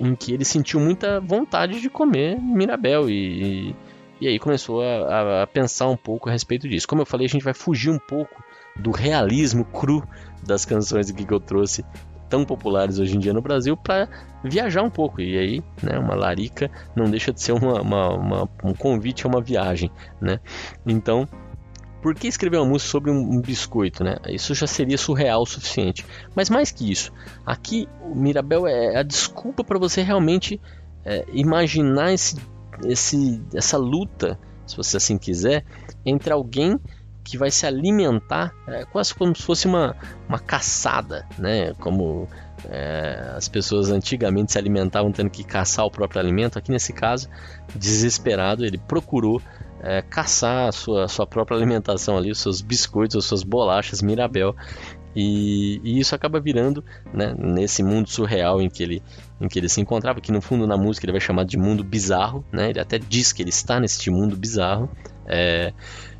[0.00, 3.76] em que ele sentiu muita vontade de comer Mirabel e, e,
[4.22, 6.88] e aí começou a, a, pensar um pouco a respeito disso.
[6.88, 8.42] Como eu falei, a gente vai fugir um pouco
[8.76, 10.02] do realismo cru
[10.42, 11.84] das canções que eu trouxe
[12.30, 14.08] tão populares hoje em dia no Brasil para
[14.42, 15.20] viajar um pouco.
[15.20, 19.28] E aí, né, uma larica não deixa de ser uma, uma, uma, um convite a
[19.28, 20.40] uma viagem, né?
[20.86, 21.28] Então,
[22.00, 24.16] por que escrever uma música sobre um, biscoito, né?
[24.28, 26.04] Isso já seria surreal o suficiente.
[26.34, 27.12] Mas mais que isso,
[27.44, 30.60] aqui o Mirabel é a desculpa para você realmente
[31.04, 32.36] é, imaginar esse,
[32.84, 35.64] esse, essa luta, se você assim quiser,
[36.04, 36.78] entre alguém
[37.22, 39.94] que vai se alimentar é, quase como se fosse uma,
[40.28, 41.74] uma caçada, né?
[41.74, 42.26] Como
[42.68, 46.58] é, as pessoas antigamente se alimentavam tendo que caçar o próprio alimento.
[46.58, 47.28] Aqui nesse caso,
[47.74, 49.40] desesperado, ele procurou
[49.82, 54.54] é, caçar a sua, sua própria alimentação ali, os seus biscoitos, as suas bolachas Mirabel.
[55.14, 59.02] E, e, isso acaba virando, né, nesse mundo surreal em que, ele,
[59.40, 61.82] em que ele se encontrava, que no fundo na música ele vai chamar de mundo
[61.82, 64.88] bizarro, né, ele até diz que ele está nesse mundo bizarro,
[65.26, 65.72] é,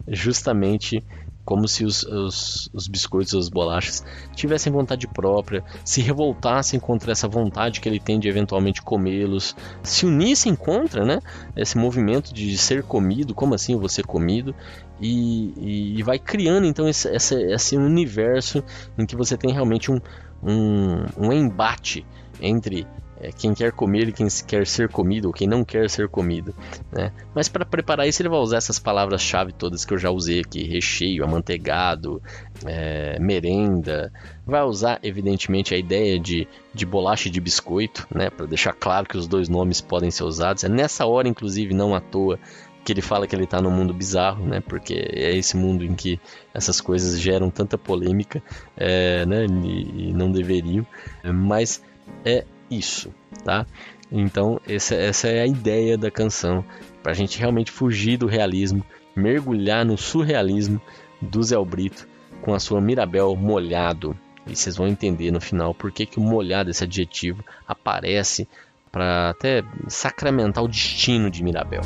[0.09, 1.05] justamente
[1.45, 7.27] como se os, os, os biscoitos, as bolachas tivessem vontade própria, se revoltassem contra essa
[7.27, 11.21] vontade que ele tem de eventualmente comê-los, se unissem contra, né,
[11.57, 14.55] esse movimento de ser comido, como assim ser comido,
[15.01, 18.63] e, e vai criando então esse, esse, esse, universo
[18.99, 20.01] em que você tem realmente um,
[20.43, 22.07] um, um embate
[22.41, 22.87] entre
[23.21, 26.55] é, quem quer comer e quem quer ser comido, ou quem não quer ser comido.
[26.91, 27.13] Né?
[27.35, 30.65] Mas para preparar isso, ele vai usar essas palavras-chave todas que eu já usei aqui:
[30.65, 32.23] recheio, amanteigado,
[32.65, 34.13] é, merenda.
[34.47, 38.31] Vai usar, evidentemente, a ideia de, de bolacha e de biscoito, né?
[38.31, 40.65] para deixar claro que os dois nomes podem ser usados.
[40.65, 42.39] É nessa hora, inclusive, não à toa,
[42.85, 44.61] que ele fala que ele está no mundo bizarro, né?
[44.61, 46.19] Porque é esse mundo em que
[46.55, 48.43] essas coisas geram tanta polêmica,
[48.77, 49.47] é, né?
[49.47, 50.87] E, e, não deveriam.
[51.23, 51.83] Mas
[52.25, 53.13] é isso,
[53.45, 53.67] tá?
[54.11, 56.65] Então essa, essa é a ideia da canção,
[57.03, 60.81] para a gente realmente fugir do realismo, mergulhar no surrealismo
[61.21, 62.09] do Zé Brito
[62.41, 64.17] com a sua Mirabel molhado.
[64.47, 68.49] E vocês vão entender no final por que, que o molhado, esse adjetivo, aparece
[68.91, 71.83] para até sacramentar o destino de Mirabel.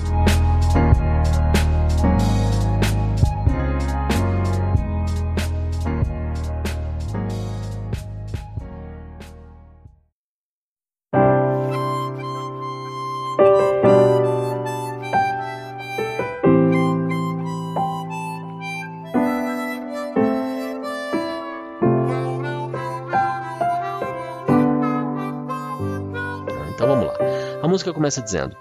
[28.05, 28.55] Começa dizendo: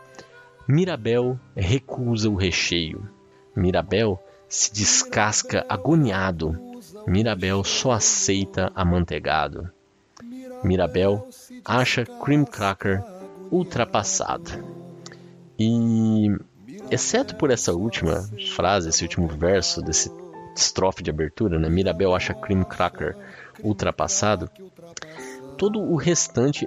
[0.66, 3.10] Mirabel recusa o recheio.
[3.54, 6.58] Mirabel se descasca agoniado.
[7.06, 9.70] Mirabel só aceita amanteigado.
[10.64, 11.28] Mirabel
[11.66, 13.04] acha cream cracker
[13.52, 14.50] ultrapassado.
[15.60, 16.28] E,
[16.90, 18.22] exceto por essa última
[18.56, 20.10] frase, esse último verso desse
[20.56, 21.68] estrofe de abertura, né?
[21.68, 23.18] Mirabel acha cream cracker
[23.62, 24.50] ultrapassado.
[25.58, 26.66] Todo o restante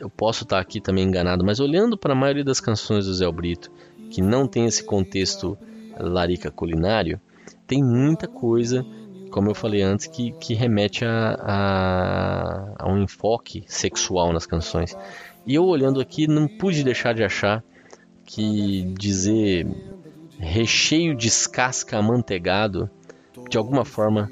[0.00, 3.30] eu posso estar aqui também enganado, mas olhando para a maioria das canções do Zé
[3.30, 3.70] Brito,
[4.10, 5.58] que não tem esse contexto
[5.98, 7.20] larica culinário,
[7.66, 8.84] tem muita coisa,
[9.30, 14.96] como eu falei antes, que, que remete a, a, a um enfoque sexual nas canções.
[15.46, 17.62] E eu olhando aqui, não pude deixar de achar
[18.24, 19.66] que dizer
[20.38, 22.88] recheio descasca amanteigado,
[23.50, 24.30] de alguma forma,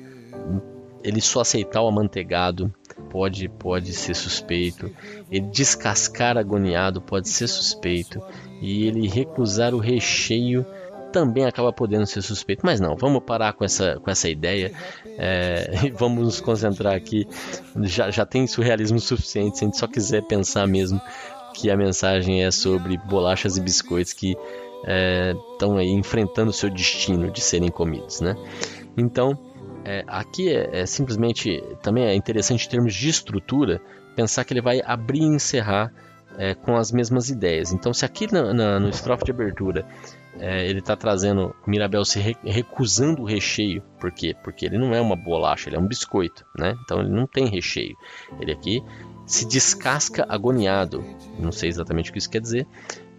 [1.03, 2.73] ele só aceitar o amanteigado
[3.09, 4.91] pode, pode ser suspeito,
[5.31, 8.21] ele descascar agoniado pode ser suspeito,
[8.61, 10.65] e ele recusar o recheio
[11.13, 12.61] também acaba podendo ser suspeito.
[12.65, 14.73] Mas não, vamos parar com essa, com essa ideia
[15.19, 17.27] é, e vamos nos concentrar aqui.
[17.83, 21.01] Já, já tem surrealismo suficiente se a gente só quiser pensar mesmo
[21.55, 24.37] que a mensagem é sobre bolachas e biscoitos que
[25.53, 28.37] estão é, aí enfrentando o seu destino de serem comidos, né?
[28.97, 29.39] Então,
[29.87, 33.81] é, aqui é, é, simplesmente também é interessante em termos de estrutura
[34.17, 35.93] pensar que ele vai abrir e encerrar
[36.37, 37.73] é, com as mesmas ideias.
[37.73, 39.87] Então, se aqui na, na, no estrofe de abertura
[40.41, 44.35] é, ele está trazendo Mirabel se re, recusando o recheio, por quê?
[44.43, 46.77] Porque ele não é uma bolacha, ele é um biscoito, né?
[46.83, 47.97] Então ele não tem recheio.
[48.41, 48.83] Ele aqui
[49.25, 51.05] se descasca agoniado,
[51.39, 52.67] não sei exatamente o que isso quer dizer,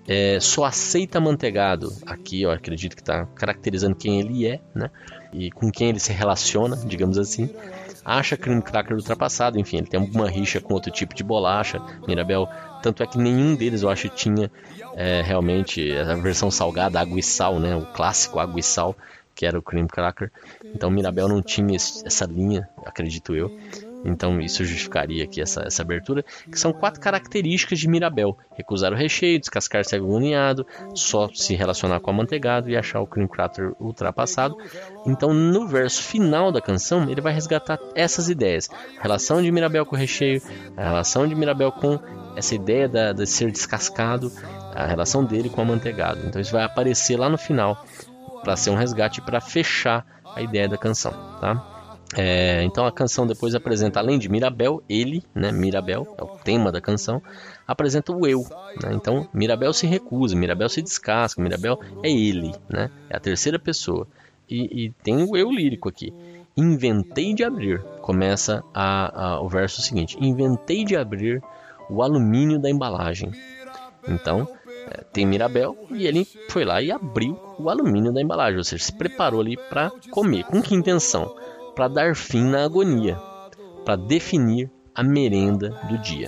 [0.07, 1.91] é, só aceita manteigado.
[2.05, 4.89] Aqui eu acredito que está caracterizando quem ele é, né?
[5.33, 7.49] E com quem ele se relaciona, digamos assim.
[8.05, 11.81] Acha creme cracker ultrapassado, enfim, ele tem alguma rixa com outro tipo de bolacha.
[12.07, 12.47] Mirabel,
[12.81, 14.49] tanto é que nenhum deles eu acho tinha
[14.95, 17.75] é, realmente a versão salgada, água e sal, né?
[17.75, 18.95] O clássico água e sal,
[19.35, 20.31] que era o cream cracker.
[20.73, 23.51] Então Mirabel não tinha essa linha, acredito eu.
[24.05, 28.95] Então isso justificaria aqui essa, essa abertura, que são quatro características de Mirabel: recusar o
[28.95, 34.55] recheio, descascar-se agoniado, só se relacionar com amanteigado e achar o cream cracker ultrapassado.
[35.05, 39.85] Então no verso final da canção ele vai resgatar essas ideias: a relação de Mirabel
[39.85, 40.41] com o recheio,
[40.75, 41.99] a relação de Mirabel com
[42.35, 44.31] essa ideia da, de ser descascado,
[44.73, 46.21] a relação dele com o amanteigado.
[46.25, 47.83] Então isso vai aparecer lá no final
[48.43, 50.05] para ser um resgate para fechar
[50.35, 51.76] a ideia da canção, tá?
[52.15, 56.71] É, então a canção depois apresenta, além de Mirabel, ele, né, Mirabel, é o tema
[56.71, 57.21] da canção,
[57.67, 58.45] apresenta o eu.
[58.81, 58.93] Né?
[58.93, 62.89] Então Mirabel se recusa, Mirabel se descasca, Mirabel é ele, né?
[63.09, 64.07] é a terceira pessoa.
[64.49, 66.13] E, e tem o eu lírico aqui.
[66.55, 71.43] Inventei de abrir, começa a, a, o verso seguinte: Inventei de abrir
[71.89, 73.31] o alumínio da embalagem.
[74.07, 74.47] Então
[74.89, 78.85] é, tem Mirabel e ele foi lá e abriu o alumínio da embalagem, ou seja,
[78.85, 80.45] se preparou ali para comer.
[80.45, 81.35] Com que intenção?
[81.77, 83.19] Para dar fim na agonia,
[83.85, 86.27] para definir a merenda do dia.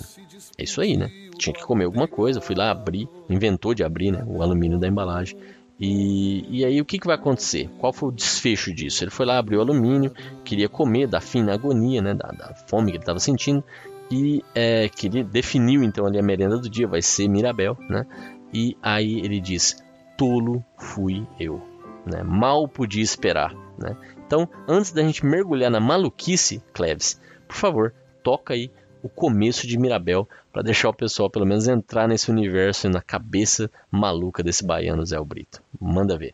[0.55, 1.09] É isso aí, né?
[1.39, 4.87] Tinha que comer alguma coisa, fui lá abrir, inventou de abrir né, o alumínio da
[4.87, 5.35] embalagem.
[5.79, 7.67] E, e aí o que, que vai acontecer?
[7.79, 9.03] Qual foi o desfecho disso?
[9.03, 10.13] Ele foi lá, abriu o alumínio,
[10.45, 13.63] queria comer, dar fim na agonia, né, da, da fome que ele estava sentindo,
[14.11, 18.05] e é, queria, definiu então ali a merenda do dia, vai ser Mirabel, né?
[18.53, 19.83] E aí ele diz:
[20.15, 21.59] Tolo fui eu,
[22.05, 22.21] né?
[22.23, 23.95] Mal podia esperar, né?
[24.25, 29.77] Então, antes da gente mergulhar na maluquice, Cleves, por favor, toca aí o começo de
[29.77, 34.65] Mirabel para deixar o pessoal pelo menos entrar nesse universo e na cabeça maluca desse
[34.65, 35.63] baiano Zé Brito.
[35.79, 36.33] Manda ver.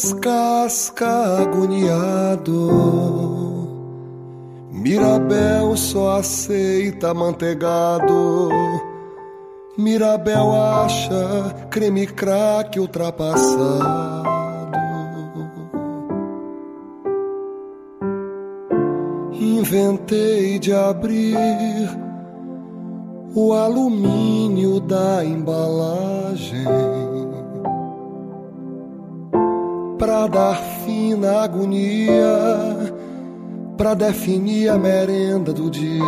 [0.00, 2.70] Descasca agoniado.
[4.72, 8.48] Mirabel só aceita manteigado.
[9.76, 14.30] Mirabel acha creme crack ultrapassado.
[19.32, 21.88] Inventei de abrir
[23.34, 27.09] o alumínio da embalagem
[30.10, 32.96] para dar fim na agonia,
[33.76, 36.02] para definir a merenda do dia.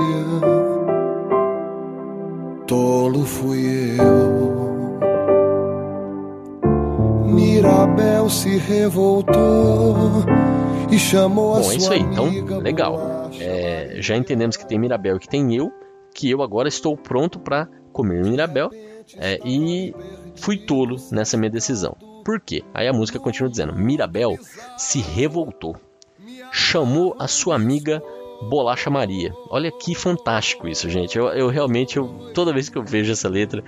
[2.67, 4.99] Tolo fui eu.
[7.33, 10.25] Mirabel se revoltou
[10.91, 13.31] e chamou Bom, a sua é isso aí, então, legal.
[13.39, 15.71] É, já entendemos que tem Mirabel e que tem eu
[16.13, 18.69] que eu agora estou pronto para comer Mirabel
[19.17, 19.95] é, e
[20.35, 21.97] fui tolo nessa minha decisão.
[22.25, 22.63] Por quê?
[22.73, 24.39] Aí a música continua dizendo: Mirabel
[24.77, 25.77] se revoltou,
[26.53, 28.03] chamou a sua amiga
[28.49, 29.33] Bolacha Maria.
[29.49, 31.17] Olha que fantástico isso, gente.
[31.17, 33.63] Eu, eu realmente, eu, toda vez que eu vejo essa letra,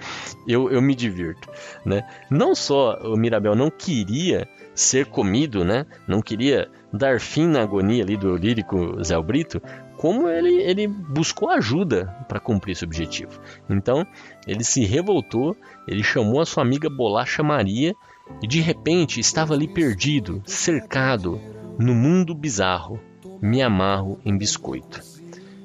[0.46, 1.48] eu, eu me divirto.
[1.84, 2.02] Né?
[2.30, 5.86] Não só o Mirabel não queria ser comido, né?
[6.08, 9.62] não queria dar fim na agonia ali do lírico Zé Brito,
[9.96, 13.40] como ele, ele buscou ajuda para cumprir esse objetivo.
[13.70, 14.04] Então,
[14.46, 17.94] ele se revoltou, ele chamou a sua amiga Bolacha Maria
[18.42, 21.40] e de repente estava ali perdido, cercado,
[21.78, 23.00] no mundo bizarro.
[23.40, 25.02] Me amarro em biscoito.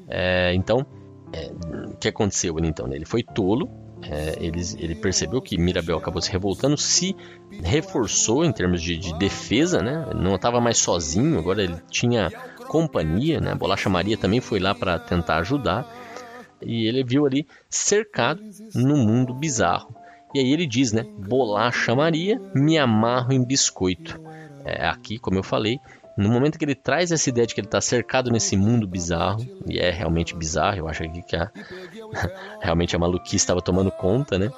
[0.08, 0.86] É, então,
[1.32, 1.52] é,
[1.88, 2.92] o que aconteceu ali então?
[2.92, 3.70] Ele foi tolo,
[4.02, 7.16] é, ele, ele, percebeu que Mirabel acabou se revoltando, se
[7.64, 10.08] reforçou em termos de, de defesa, né?
[10.16, 12.30] não estava mais sozinho, agora ele tinha
[12.68, 13.56] companhia, né?
[13.56, 15.92] Bolacha Maria também foi lá para tentar ajudar.
[16.62, 18.42] E ele viu ali cercado
[18.76, 19.96] no mundo bizarro.
[20.34, 21.06] E aí ele diz, né?
[21.18, 24.20] Bolacha Maria, me amarro em biscoito.
[24.64, 25.80] É, aqui, como eu falei,
[26.18, 29.46] no momento que ele traz essa ideia de que ele está cercado nesse mundo bizarro,
[29.66, 31.50] e é realmente bizarro, eu acho que a,
[32.62, 34.52] realmente a maluquice estava tomando conta, né?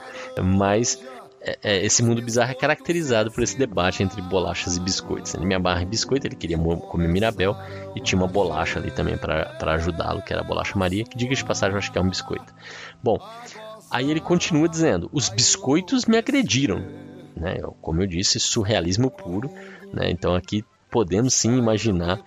[0.43, 0.99] Mas
[1.43, 5.33] é, é, esse mundo bizarro é caracterizado por esse debate entre bolachas e biscoitos.
[5.33, 7.55] Ele me amarra em biscoito, ele queria comer Mirabel
[7.95, 11.33] e tinha uma bolacha ali também para ajudá-lo, que era a bolacha Maria, que diga
[11.33, 12.53] de passagem eu acho que é um biscoito.
[13.03, 13.17] Bom,
[13.91, 16.79] aí ele continua dizendo: os biscoitos me agrediram.
[17.35, 17.57] né?
[17.81, 19.51] Como eu disse, surrealismo puro,
[19.93, 20.09] né?
[20.09, 22.19] Então aqui podemos sim imaginar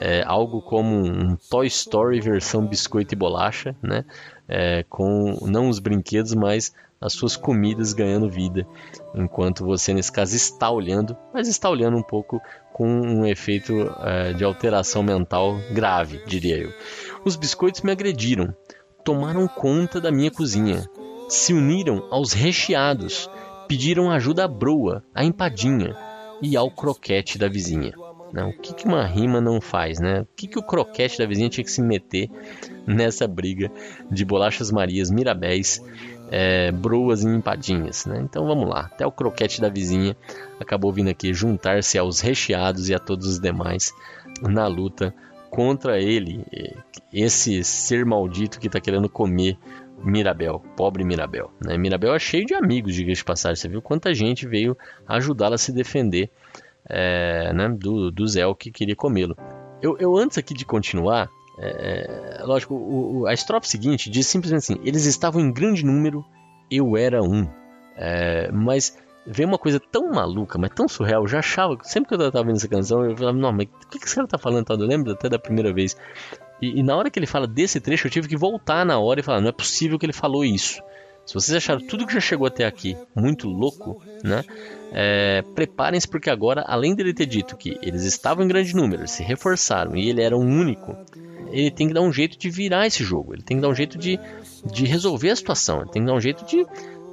[0.00, 4.04] é, algo como um Toy Story versão biscoito e bolacha, né?
[4.48, 8.66] É, com não os brinquedos, mas as suas comidas ganhando vida,
[9.14, 12.40] enquanto você nesse caso está olhando, mas está olhando um pouco
[12.72, 16.72] com um efeito é, de alteração mental grave, diria eu.
[17.24, 18.54] Os biscoitos me agrediram,
[19.04, 20.88] tomaram conta da minha cozinha,
[21.28, 23.28] se uniram aos recheados,
[23.66, 25.96] pediram ajuda à broa, à empadinha
[26.40, 27.92] e ao croquete da vizinha.
[28.32, 28.44] Né?
[28.44, 30.22] O que, que uma rima não faz, né?
[30.22, 32.28] O que, que o croquete da vizinha tinha que se meter
[32.86, 33.70] nessa briga
[34.10, 35.82] de bolachas Marias, Mirabéis,
[36.30, 38.20] é, broas e empadinhas, né?
[38.22, 38.80] Então vamos lá.
[38.92, 40.16] Até o croquete da vizinha
[40.60, 43.92] acabou vindo aqui juntar-se aos recheados e a todos os demais
[44.42, 45.14] na luta
[45.48, 46.44] contra ele,
[47.12, 49.56] esse ser maldito que está querendo comer
[50.02, 51.50] Mirabel, pobre Mirabel.
[51.64, 51.76] Né?
[51.76, 53.56] Mirabel é cheio de amigos, diga-se de passagem.
[53.56, 54.76] Você viu quanta gente veio
[55.06, 56.30] ajudá-la a se defender
[56.88, 59.36] é, né, do, do Zé que queria comê-lo.
[59.82, 61.28] Eu, eu, antes aqui de continuar,
[61.58, 65.84] é, é, lógico, o, o, a estrofe seguinte diz simplesmente assim: eles estavam em grande
[65.84, 66.24] número,
[66.70, 67.48] eu era um.
[67.96, 71.22] É, mas veio uma coisa tão maluca, mas tão surreal.
[71.22, 73.88] Eu já achava, sempre que eu estava vendo essa canção, eu falava: não, mas o
[73.88, 74.66] que, que esse cara tá falando?
[74.70, 75.96] Eu lembro até da primeira vez.
[76.60, 79.20] E, e, na hora que ele fala desse trecho, eu tive que voltar na hora
[79.20, 80.82] e falar: não é possível que ele falou isso.
[81.26, 84.44] Se vocês acharam tudo que já chegou até aqui muito louco, né?
[84.92, 89.24] É, Preparem-se porque agora, além dele ter dito que eles estavam em grande número, se
[89.24, 90.96] reforçaram e ele era um único,
[91.50, 93.34] ele tem que dar um jeito de virar esse jogo.
[93.34, 94.20] Ele tem que dar um jeito de,
[94.72, 95.80] de resolver a situação.
[95.80, 96.64] Ele tem que dar um jeito de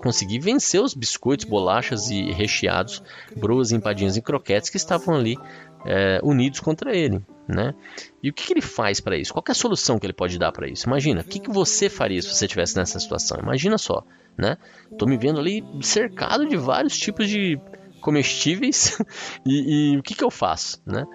[0.04, 3.02] conseguir vencer os biscoitos, bolachas e recheados,
[3.36, 5.38] broas, empadinhas e croquetes que estavam ali
[5.86, 7.74] é, unidos contra ele, né?
[8.22, 9.34] E o que, que ele faz para isso?
[9.34, 10.88] Qual é a solução que ele pode dar para isso?
[10.88, 13.38] Imagina, o que, que você faria se você estivesse nessa situação?
[13.40, 14.04] Imagina só,
[14.38, 14.58] né?
[14.98, 17.60] Tô me vendo ali cercado de vários tipos de
[18.02, 18.98] comestíveis
[19.46, 21.06] e, e o que, que eu faço, né?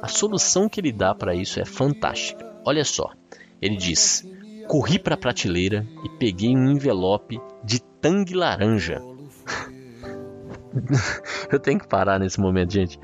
[0.00, 2.44] A solução que ele dá para isso é fantástica.
[2.64, 3.12] Olha só,
[3.60, 4.26] ele diz:
[4.68, 9.02] corri para a prateleira e peguei um envelope de tangue laranja.
[11.50, 12.98] eu tenho que parar nesse momento, gente.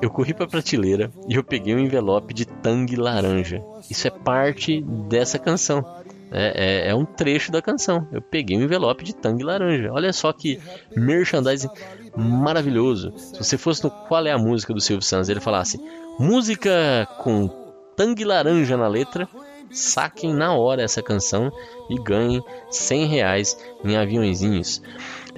[0.00, 3.62] Eu corri para a prateleira e eu peguei um envelope de tangue laranja.
[3.88, 5.84] Isso é parte dessa canção.
[6.32, 8.06] É, é, é, um trecho da canção.
[8.12, 9.92] Eu peguei um envelope de tangue laranja.
[9.92, 10.60] Olha só que
[10.96, 11.68] merchandising
[12.16, 13.12] maravilhoso.
[13.16, 15.80] Se você fosse no Qual é a Música do Silvio Santos, ele falasse
[16.18, 17.48] música com
[17.96, 19.28] tangue laranja na letra,
[19.70, 21.52] saquem na hora essa canção
[21.88, 24.80] e ganhem 100 reais em aviãozinhos.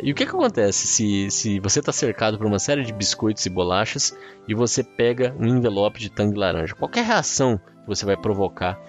[0.01, 3.45] E o que, que acontece se, se você está cercado por uma série de biscoitos
[3.45, 4.17] e bolachas
[4.49, 6.75] e você pega um envelope de tangue laranja?
[6.75, 8.81] Qualquer reação que você vai provocar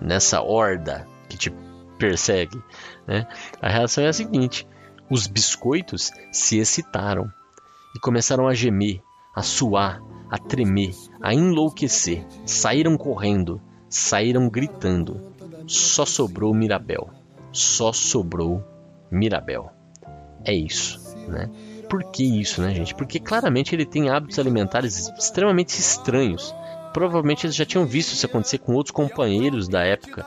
[0.00, 1.52] nessa horda que te
[1.98, 2.60] persegue,
[3.06, 3.26] né?
[3.60, 4.66] a reação é a seguinte:
[5.10, 7.28] os biscoitos se excitaram
[7.94, 9.00] e começaram a gemer,
[9.34, 10.00] a suar,
[10.30, 12.24] a tremer, a enlouquecer.
[12.46, 15.32] Saíram correndo, saíram gritando.
[15.66, 17.10] Só sobrou Mirabel.
[17.52, 18.62] Só sobrou
[19.10, 19.70] Mirabel.
[20.44, 21.48] É isso, né?
[21.88, 22.94] Por que isso, né, gente?
[22.94, 26.54] Porque claramente ele tem hábitos alimentares extremamente estranhos.
[26.92, 30.24] Provavelmente eles já tinham visto isso acontecer com outros companheiros da época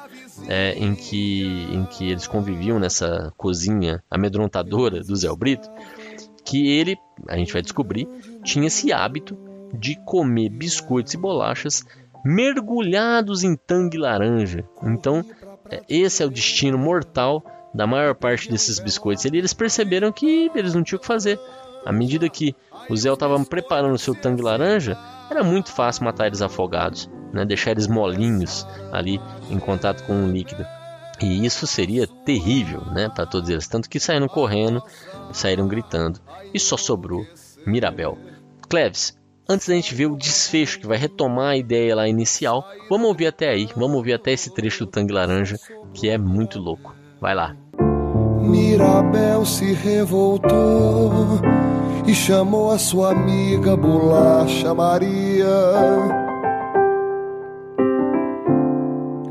[0.48, 5.70] é, em, que, em que eles conviviam nessa cozinha amedrontadora do Zé Brito,
[6.46, 6.98] que ele,
[7.28, 8.08] a gente vai descobrir,
[8.44, 9.38] tinha esse hábito
[9.74, 11.86] de comer biscoitos e bolachas
[12.24, 14.64] mergulhados em tangue laranja.
[14.84, 15.26] Então,
[15.70, 17.44] é, esse é o destino mortal
[17.78, 19.24] da maior parte desses biscoitos.
[19.24, 21.40] E eles perceberam que eles não tinham o que fazer.
[21.86, 22.56] À medida que
[22.90, 24.98] o Zé estava preparando o seu tangue laranja,
[25.30, 27.46] era muito fácil matar eles afogados, né?
[27.46, 29.22] deixar eles molinhos ali
[29.52, 30.66] em contato com o líquido.
[31.22, 33.68] E isso seria terrível né, para todos eles.
[33.68, 34.82] Tanto que saíram correndo,
[35.32, 36.20] saíram gritando.
[36.54, 37.26] E só sobrou
[37.66, 38.18] Mirabel.
[38.68, 39.18] Cleves,
[39.48, 43.28] antes da gente ver o desfecho que vai retomar a ideia lá inicial, vamos ouvir
[43.28, 45.58] até aí, vamos ouvir até esse trecho do Tangue Laranja,
[45.94, 46.96] que é muito louco.
[47.20, 47.56] Vai lá.
[48.48, 51.40] Mirabel se revoltou
[52.08, 55.46] e chamou a sua amiga Bolacha Maria.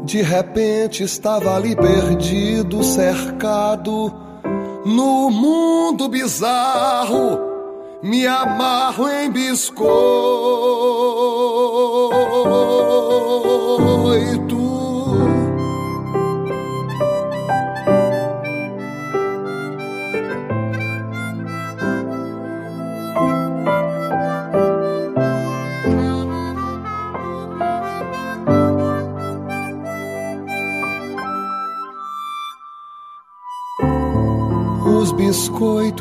[0.05, 4.13] De repente estava ali perdido, cercado
[4.85, 7.41] no mundo bizarro.
[8.03, 9.87] Me amarro em biscoito.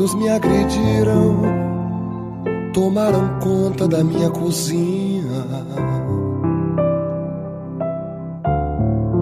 [0.06, 1.42] Biscoitos me agrediram,
[2.74, 5.24] tomaram conta da minha cozinha.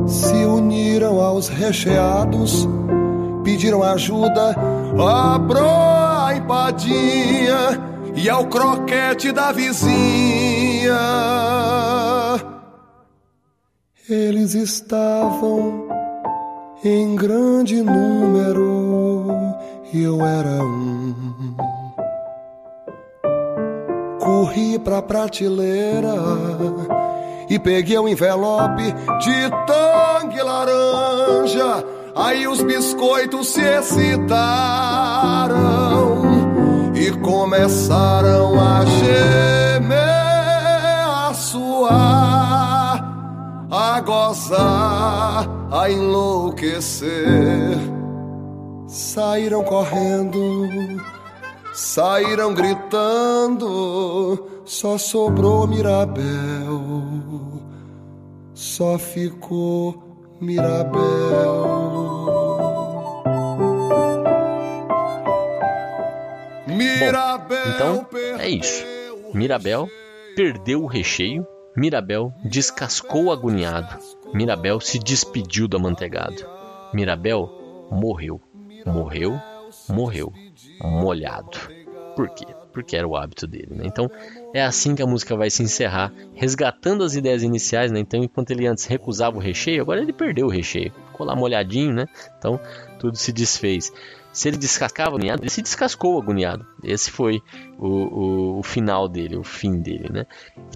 [0.06, 2.68] Se uniram aos recheados,
[3.44, 4.56] pediram ajuda,
[5.34, 7.80] abrou a empadinha
[8.16, 11.00] e ao croquete da vizinha.
[14.10, 15.88] Eles estavam
[16.84, 18.93] em grande número
[20.02, 21.14] eu era um.
[24.20, 26.14] Corri pra prateleira
[27.50, 31.84] e peguei um envelope de tangue laranja.
[32.16, 34.14] Aí os biscoitos se excitaram
[36.96, 40.00] e começaram a gemer,
[41.08, 43.04] a suar,
[43.70, 47.93] a gozar, a enlouquecer.
[49.14, 50.68] Saíram correndo,
[51.72, 56.24] saíram gritando, só sobrou Mirabel,
[58.56, 61.04] só ficou Mirabel.
[66.66, 68.08] Mirabel Então
[68.40, 68.84] é isso.
[69.32, 69.88] Mirabel
[70.36, 71.46] perdeu o recheio.
[71.78, 73.96] Mirabel descascou agoniado.
[74.34, 76.50] Mirabel se despediu do amanteigado.
[76.92, 77.48] Mirabel
[77.92, 78.42] morreu.
[78.86, 79.40] Morreu,
[79.90, 80.34] morreu.
[80.82, 81.58] Molhado.
[82.16, 82.46] Por quê?
[82.72, 83.70] Porque era o hábito dele.
[83.72, 83.84] Né?
[83.86, 84.10] Então
[84.54, 87.92] é assim que a música vai se encerrar, resgatando as ideias iniciais.
[87.92, 88.00] Né?
[88.00, 90.92] Então, enquanto ele antes recusava o recheio, agora ele perdeu o recheio.
[91.12, 92.06] Ficou lá molhadinho, né?
[92.38, 92.60] Então
[93.00, 93.92] tudo se desfez.
[94.32, 96.66] Se ele descascava agoniado, ele se descascou agoniado.
[96.84, 97.40] Esse foi
[97.78, 100.26] o, o, o, final dele, o fim dele, né?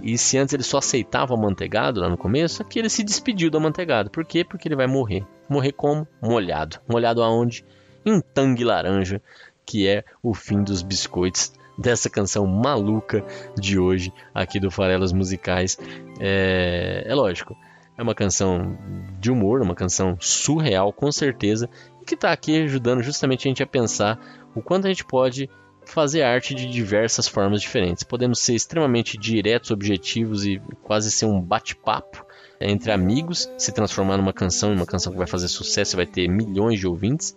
[0.03, 3.49] E se antes ele só aceitava o amanteigado lá no começo, aqui ele se despediu
[3.49, 4.12] do amanteigado.
[4.12, 4.43] Por quê?
[4.43, 5.26] Porque ele vai morrer.
[5.49, 6.08] Morrer como?
[6.22, 6.78] Molhado.
[6.88, 7.66] Molhado aonde?
[8.08, 9.22] Em tangue laranja,
[9.66, 13.22] que é o fim dos biscoitos dessa canção maluca
[13.60, 15.78] de hoje aqui do Farelas Musicais.
[16.18, 17.53] É, é lógico,
[17.97, 18.78] é uma canção
[19.20, 21.70] de humor, uma canção surreal, com certeza,
[22.05, 24.18] que está aqui ajudando justamente a gente a pensar
[24.55, 25.49] o quanto a gente pode
[25.84, 28.05] fazer arte de diversas formas diferentes.
[28.05, 32.26] Podemos ser extremamente diretos, objetivos e quase ser um bate-papo
[32.58, 36.30] entre amigos, se transformar numa canção, uma canção que vai fazer sucesso e vai ter
[36.30, 37.36] milhões de ouvintes.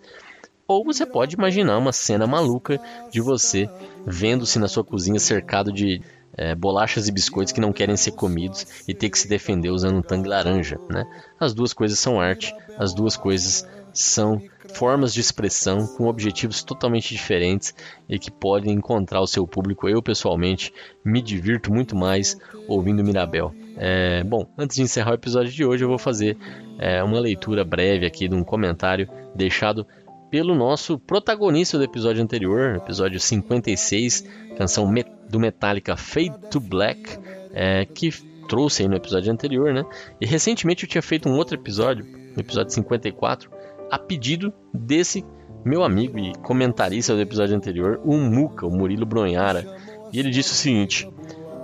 [0.71, 2.79] Ou você pode imaginar uma cena maluca
[3.11, 3.69] de você
[4.05, 6.01] vendo-se na sua cozinha cercado de
[6.37, 9.97] é, bolachas e biscoitos que não querem ser comidos e ter que se defender usando
[9.97, 10.79] um tangue laranja.
[10.89, 11.03] Né?
[11.37, 14.41] As duas coisas são arte, as duas coisas são
[14.73, 17.75] formas de expressão com objetivos totalmente diferentes
[18.07, 19.89] e que podem encontrar o seu público.
[19.89, 23.53] Eu, pessoalmente, me divirto muito mais ouvindo Mirabel.
[23.77, 26.37] É, bom, antes de encerrar o episódio de hoje, eu vou fazer
[26.79, 29.85] é, uma leitura breve aqui de um comentário deixado
[30.31, 34.25] pelo nosso protagonista do episódio anterior, episódio 56,
[34.57, 34.91] canção
[35.29, 37.19] do Metallica Fade to Black,
[37.53, 38.09] é, que
[38.47, 39.83] trouxe aí no episódio anterior, né?
[40.21, 43.51] E recentemente eu tinha feito um outro episódio, no episódio 54,
[43.91, 45.25] a pedido desse
[45.65, 49.67] meu amigo e comentarista do episódio anterior, o Muca, o Murilo Bronhara.
[50.13, 51.09] E ele disse o seguinte: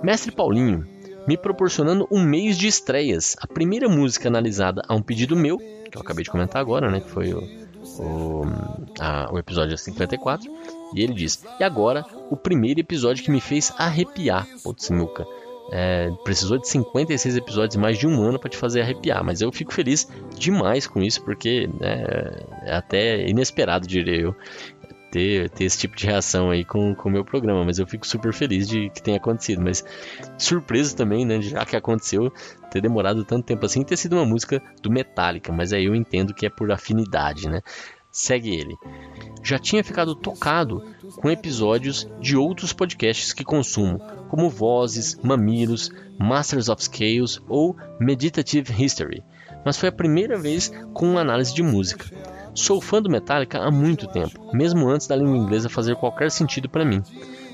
[0.02, 0.86] Mestre Paulinho,
[1.26, 3.34] me proporcionando um mês de estreias.
[3.40, 7.00] A primeira música analisada a um pedido meu, que eu acabei de comentar agora, né?
[7.00, 7.67] Que foi o,
[7.98, 8.42] o,
[9.00, 10.50] a, o episódio 54.
[10.94, 14.46] E ele diz: E agora, o primeiro episódio que me fez arrepiar.
[14.62, 15.26] Putz, Muca.
[15.70, 19.42] É, precisou de 56 episódios e mais de um ano para te fazer arrepiar, mas
[19.42, 22.06] eu fico feliz demais com isso porque né,
[22.62, 24.36] é até inesperado, diria eu,
[25.10, 28.32] ter, ter esse tipo de reação aí com o meu programa, mas eu fico super
[28.32, 29.84] feliz de que tenha acontecido, mas
[30.36, 32.32] surpreso também, né, já que aconteceu,
[32.70, 36.34] ter demorado tanto tempo assim, ter sido uma música do Metallica, mas aí eu entendo
[36.34, 37.62] que é por afinidade, né?
[38.10, 38.74] Segue ele.
[39.42, 40.82] Já tinha ficado tocado
[41.16, 48.72] com episódios de outros podcasts que consumo, como Vozes, Mamilos, Masters of Scales ou Meditative
[48.82, 49.22] History,
[49.64, 52.06] mas foi a primeira vez com uma análise de música.
[52.58, 56.68] Sou fã do Metallica há muito tempo, mesmo antes da língua inglesa fazer qualquer sentido
[56.68, 57.00] para mim.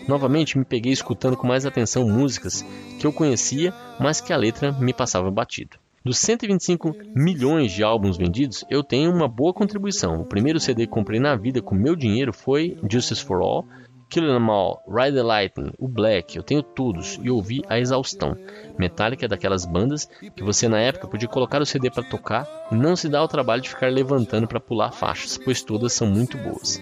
[0.09, 2.64] Novamente me peguei escutando com mais atenção músicas
[2.98, 5.76] que eu conhecia, mas que a letra me passava batido.
[6.02, 10.22] Dos 125 milhões de álbuns vendidos, eu tenho uma boa contribuição.
[10.22, 13.66] O primeiro CD que comprei na vida com meu dinheiro foi Justice for All,
[14.09, 18.36] Kill Em All, Ride the Lightning, o Black, eu tenho todos e ouvi a exaustão.
[18.78, 22.74] Metallica é daquelas bandas que você na época podia colocar o CD para tocar e
[22.74, 26.38] não se dá o trabalho de ficar levantando para pular faixas, pois todas são muito
[26.38, 26.80] boas.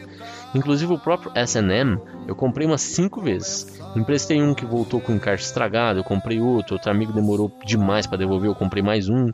[0.54, 3.80] Inclusive o próprio S&M eu comprei umas 5 vezes.
[3.96, 8.06] Emprestei um que voltou com o encaixe estragado, eu comprei outro, outro amigo demorou demais
[8.06, 9.32] para devolver, eu comprei mais um,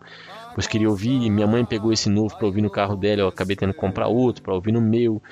[0.54, 3.56] pois queria ouvir, minha mãe pegou esse novo para ouvir no carro dela, eu acabei
[3.56, 5.22] tendo que comprar outro para ouvir no meu.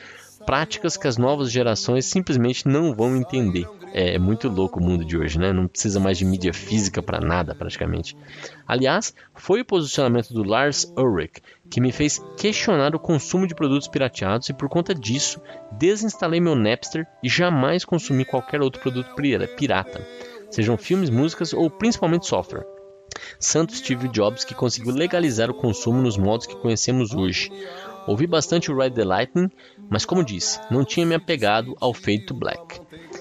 [0.47, 3.67] Práticas que as novas gerações simplesmente não vão entender.
[3.93, 5.53] É, muito louco o mundo de hoje, né?
[5.53, 8.17] Não precisa mais de mídia física para nada, praticamente.
[8.67, 11.41] Aliás, foi o posicionamento do Lars Ulrich
[11.71, 15.41] que me fez questionar o consumo de produtos pirateados e por conta disso
[15.73, 19.15] desinstalei meu Napster e jamais consumi qualquer outro produto
[19.57, 20.07] pirata,
[20.51, 22.67] sejam filmes, músicas ou principalmente software.
[23.39, 27.51] Santo Steve Jobs que conseguiu legalizar o consumo nos modos que conhecemos hoje.
[28.07, 29.51] Ouvi bastante o Ride the Lightning,
[29.91, 32.81] mas como disse, não tinha me apegado ao Fade to Black.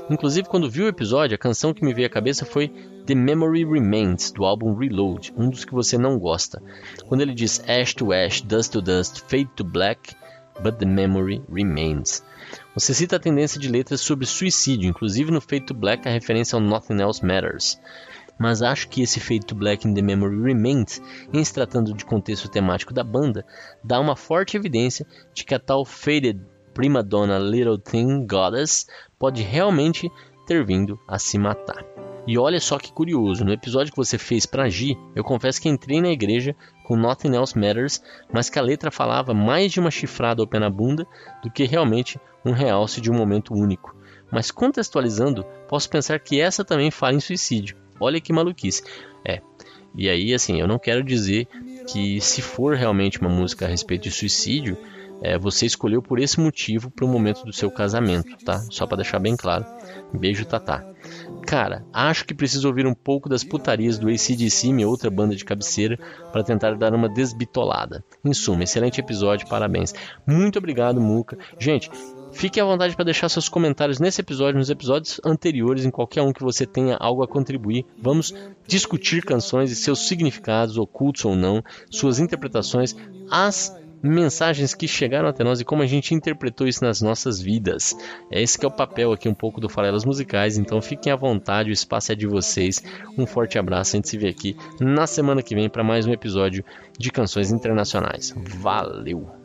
[0.09, 2.67] Inclusive, quando vi o episódio, a canção que me veio à cabeça foi
[3.05, 6.61] The Memory Remains, do álbum Reload, um dos que você não gosta.
[7.07, 10.15] Quando ele diz Ash to Ash, Dust to Dust, Fade to Black,
[10.61, 12.23] But the Memory Remains.
[12.73, 16.55] Você cita a tendência de letras sobre suicídio, inclusive no Fade to Black a referência
[16.55, 17.79] ao Nothing Else Matters.
[18.37, 21.01] Mas acho que esse Fade to Black in the Memory Remains,
[21.33, 23.45] em se tratando de contexto temático da banda,
[23.83, 26.41] dá uma forte evidência de que a tal Faded
[26.73, 28.85] prima donna Little Thing Goddess
[29.17, 30.11] pode realmente
[30.45, 31.85] ter vindo a se matar.
[32.27, 35.69] E olha só que curioso, no episódio que você fez para Gi, eu confesso que
[35.69, 38.01] entrei na igreja com Nothing Else Matters,
[38.33, 41.07] mas que a letra falava mais de uma chifrada ao pé na bunda
[41.43, 43.95] do que realmente um realce de um momento único.
[44.31, 47.77] Mas contextualizando, posso pensar que essa também fala em suicídio.
[47.99, 48.83] Olha que maluquice.
[49.23, 49.41] É.
[49.95, 51.47] E aí, assim, eu não quero dizer
[51.87, 54.77] que se for realmente uma música a respeito de suicídio,
[55.21, 58.59] é, você escolheu por esse motivo para o momento do seu casamento, tá?
[58.69, 59.65] Só para deixar bem claro.
[60.13, 60.85] Beijo, Tatá.
[61.45, 65.45] Cara, acho que preciso ouvir um pouco das putarias do ACDC, minha outra banda de
[65.45, 65.97] cabeceira,
[66.31, 68.03] para tentar dar uma desbitolada.
[68.23, 69.93] Em suma, excelente episódio, parabéns.
[70.25, 71.37] Muito obrigado, Muca.
[71.59, 71.89] Gente,
[72.35, 76.33] Fique à vontade para deixar seus comentários nesse episódio, nos episódios anteriores, em qualquer um
[76.33, 77.85] que você tenha algo a contribuir.
[77.97, 78.33] Vamos
[78.67, 82.93] discutir canções e seus significados, ocultos ou não, suas interpretações,
[83.31, 83.73] as
[84.03, 87.95] mensagens que chegaram até nós e como a gente interpretou isso nas nossas vidas.
[88.29, 91.15] É esse que é o papel aqui um pouco do Farelas Musicais, então fiquem à
[91.15, 92.83] vontade, o espaço é de vocês.
[93.17, 96.11] Um forte abraço, a gente se vê aqui na semana que vem para mais um
[96.11, 96.65] episódio
[96.99, 98.33] de Canções Internacionais.
[98.35, 99.44] Valeu!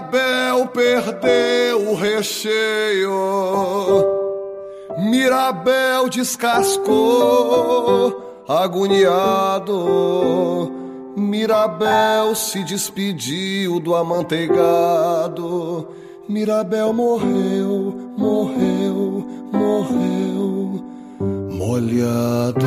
[0.00, 3.12] Mirabel perdeu o recheio,
[4.96, 6.94] Mirabel descascou
[8.48, 9.68] agoniado.
[11.14, 15.86] Mirabel se despediu do amanteigado.
[16.26, 20.82] Mirabel morreu, morreu, morreu,
[21.50, 22.66] molhado.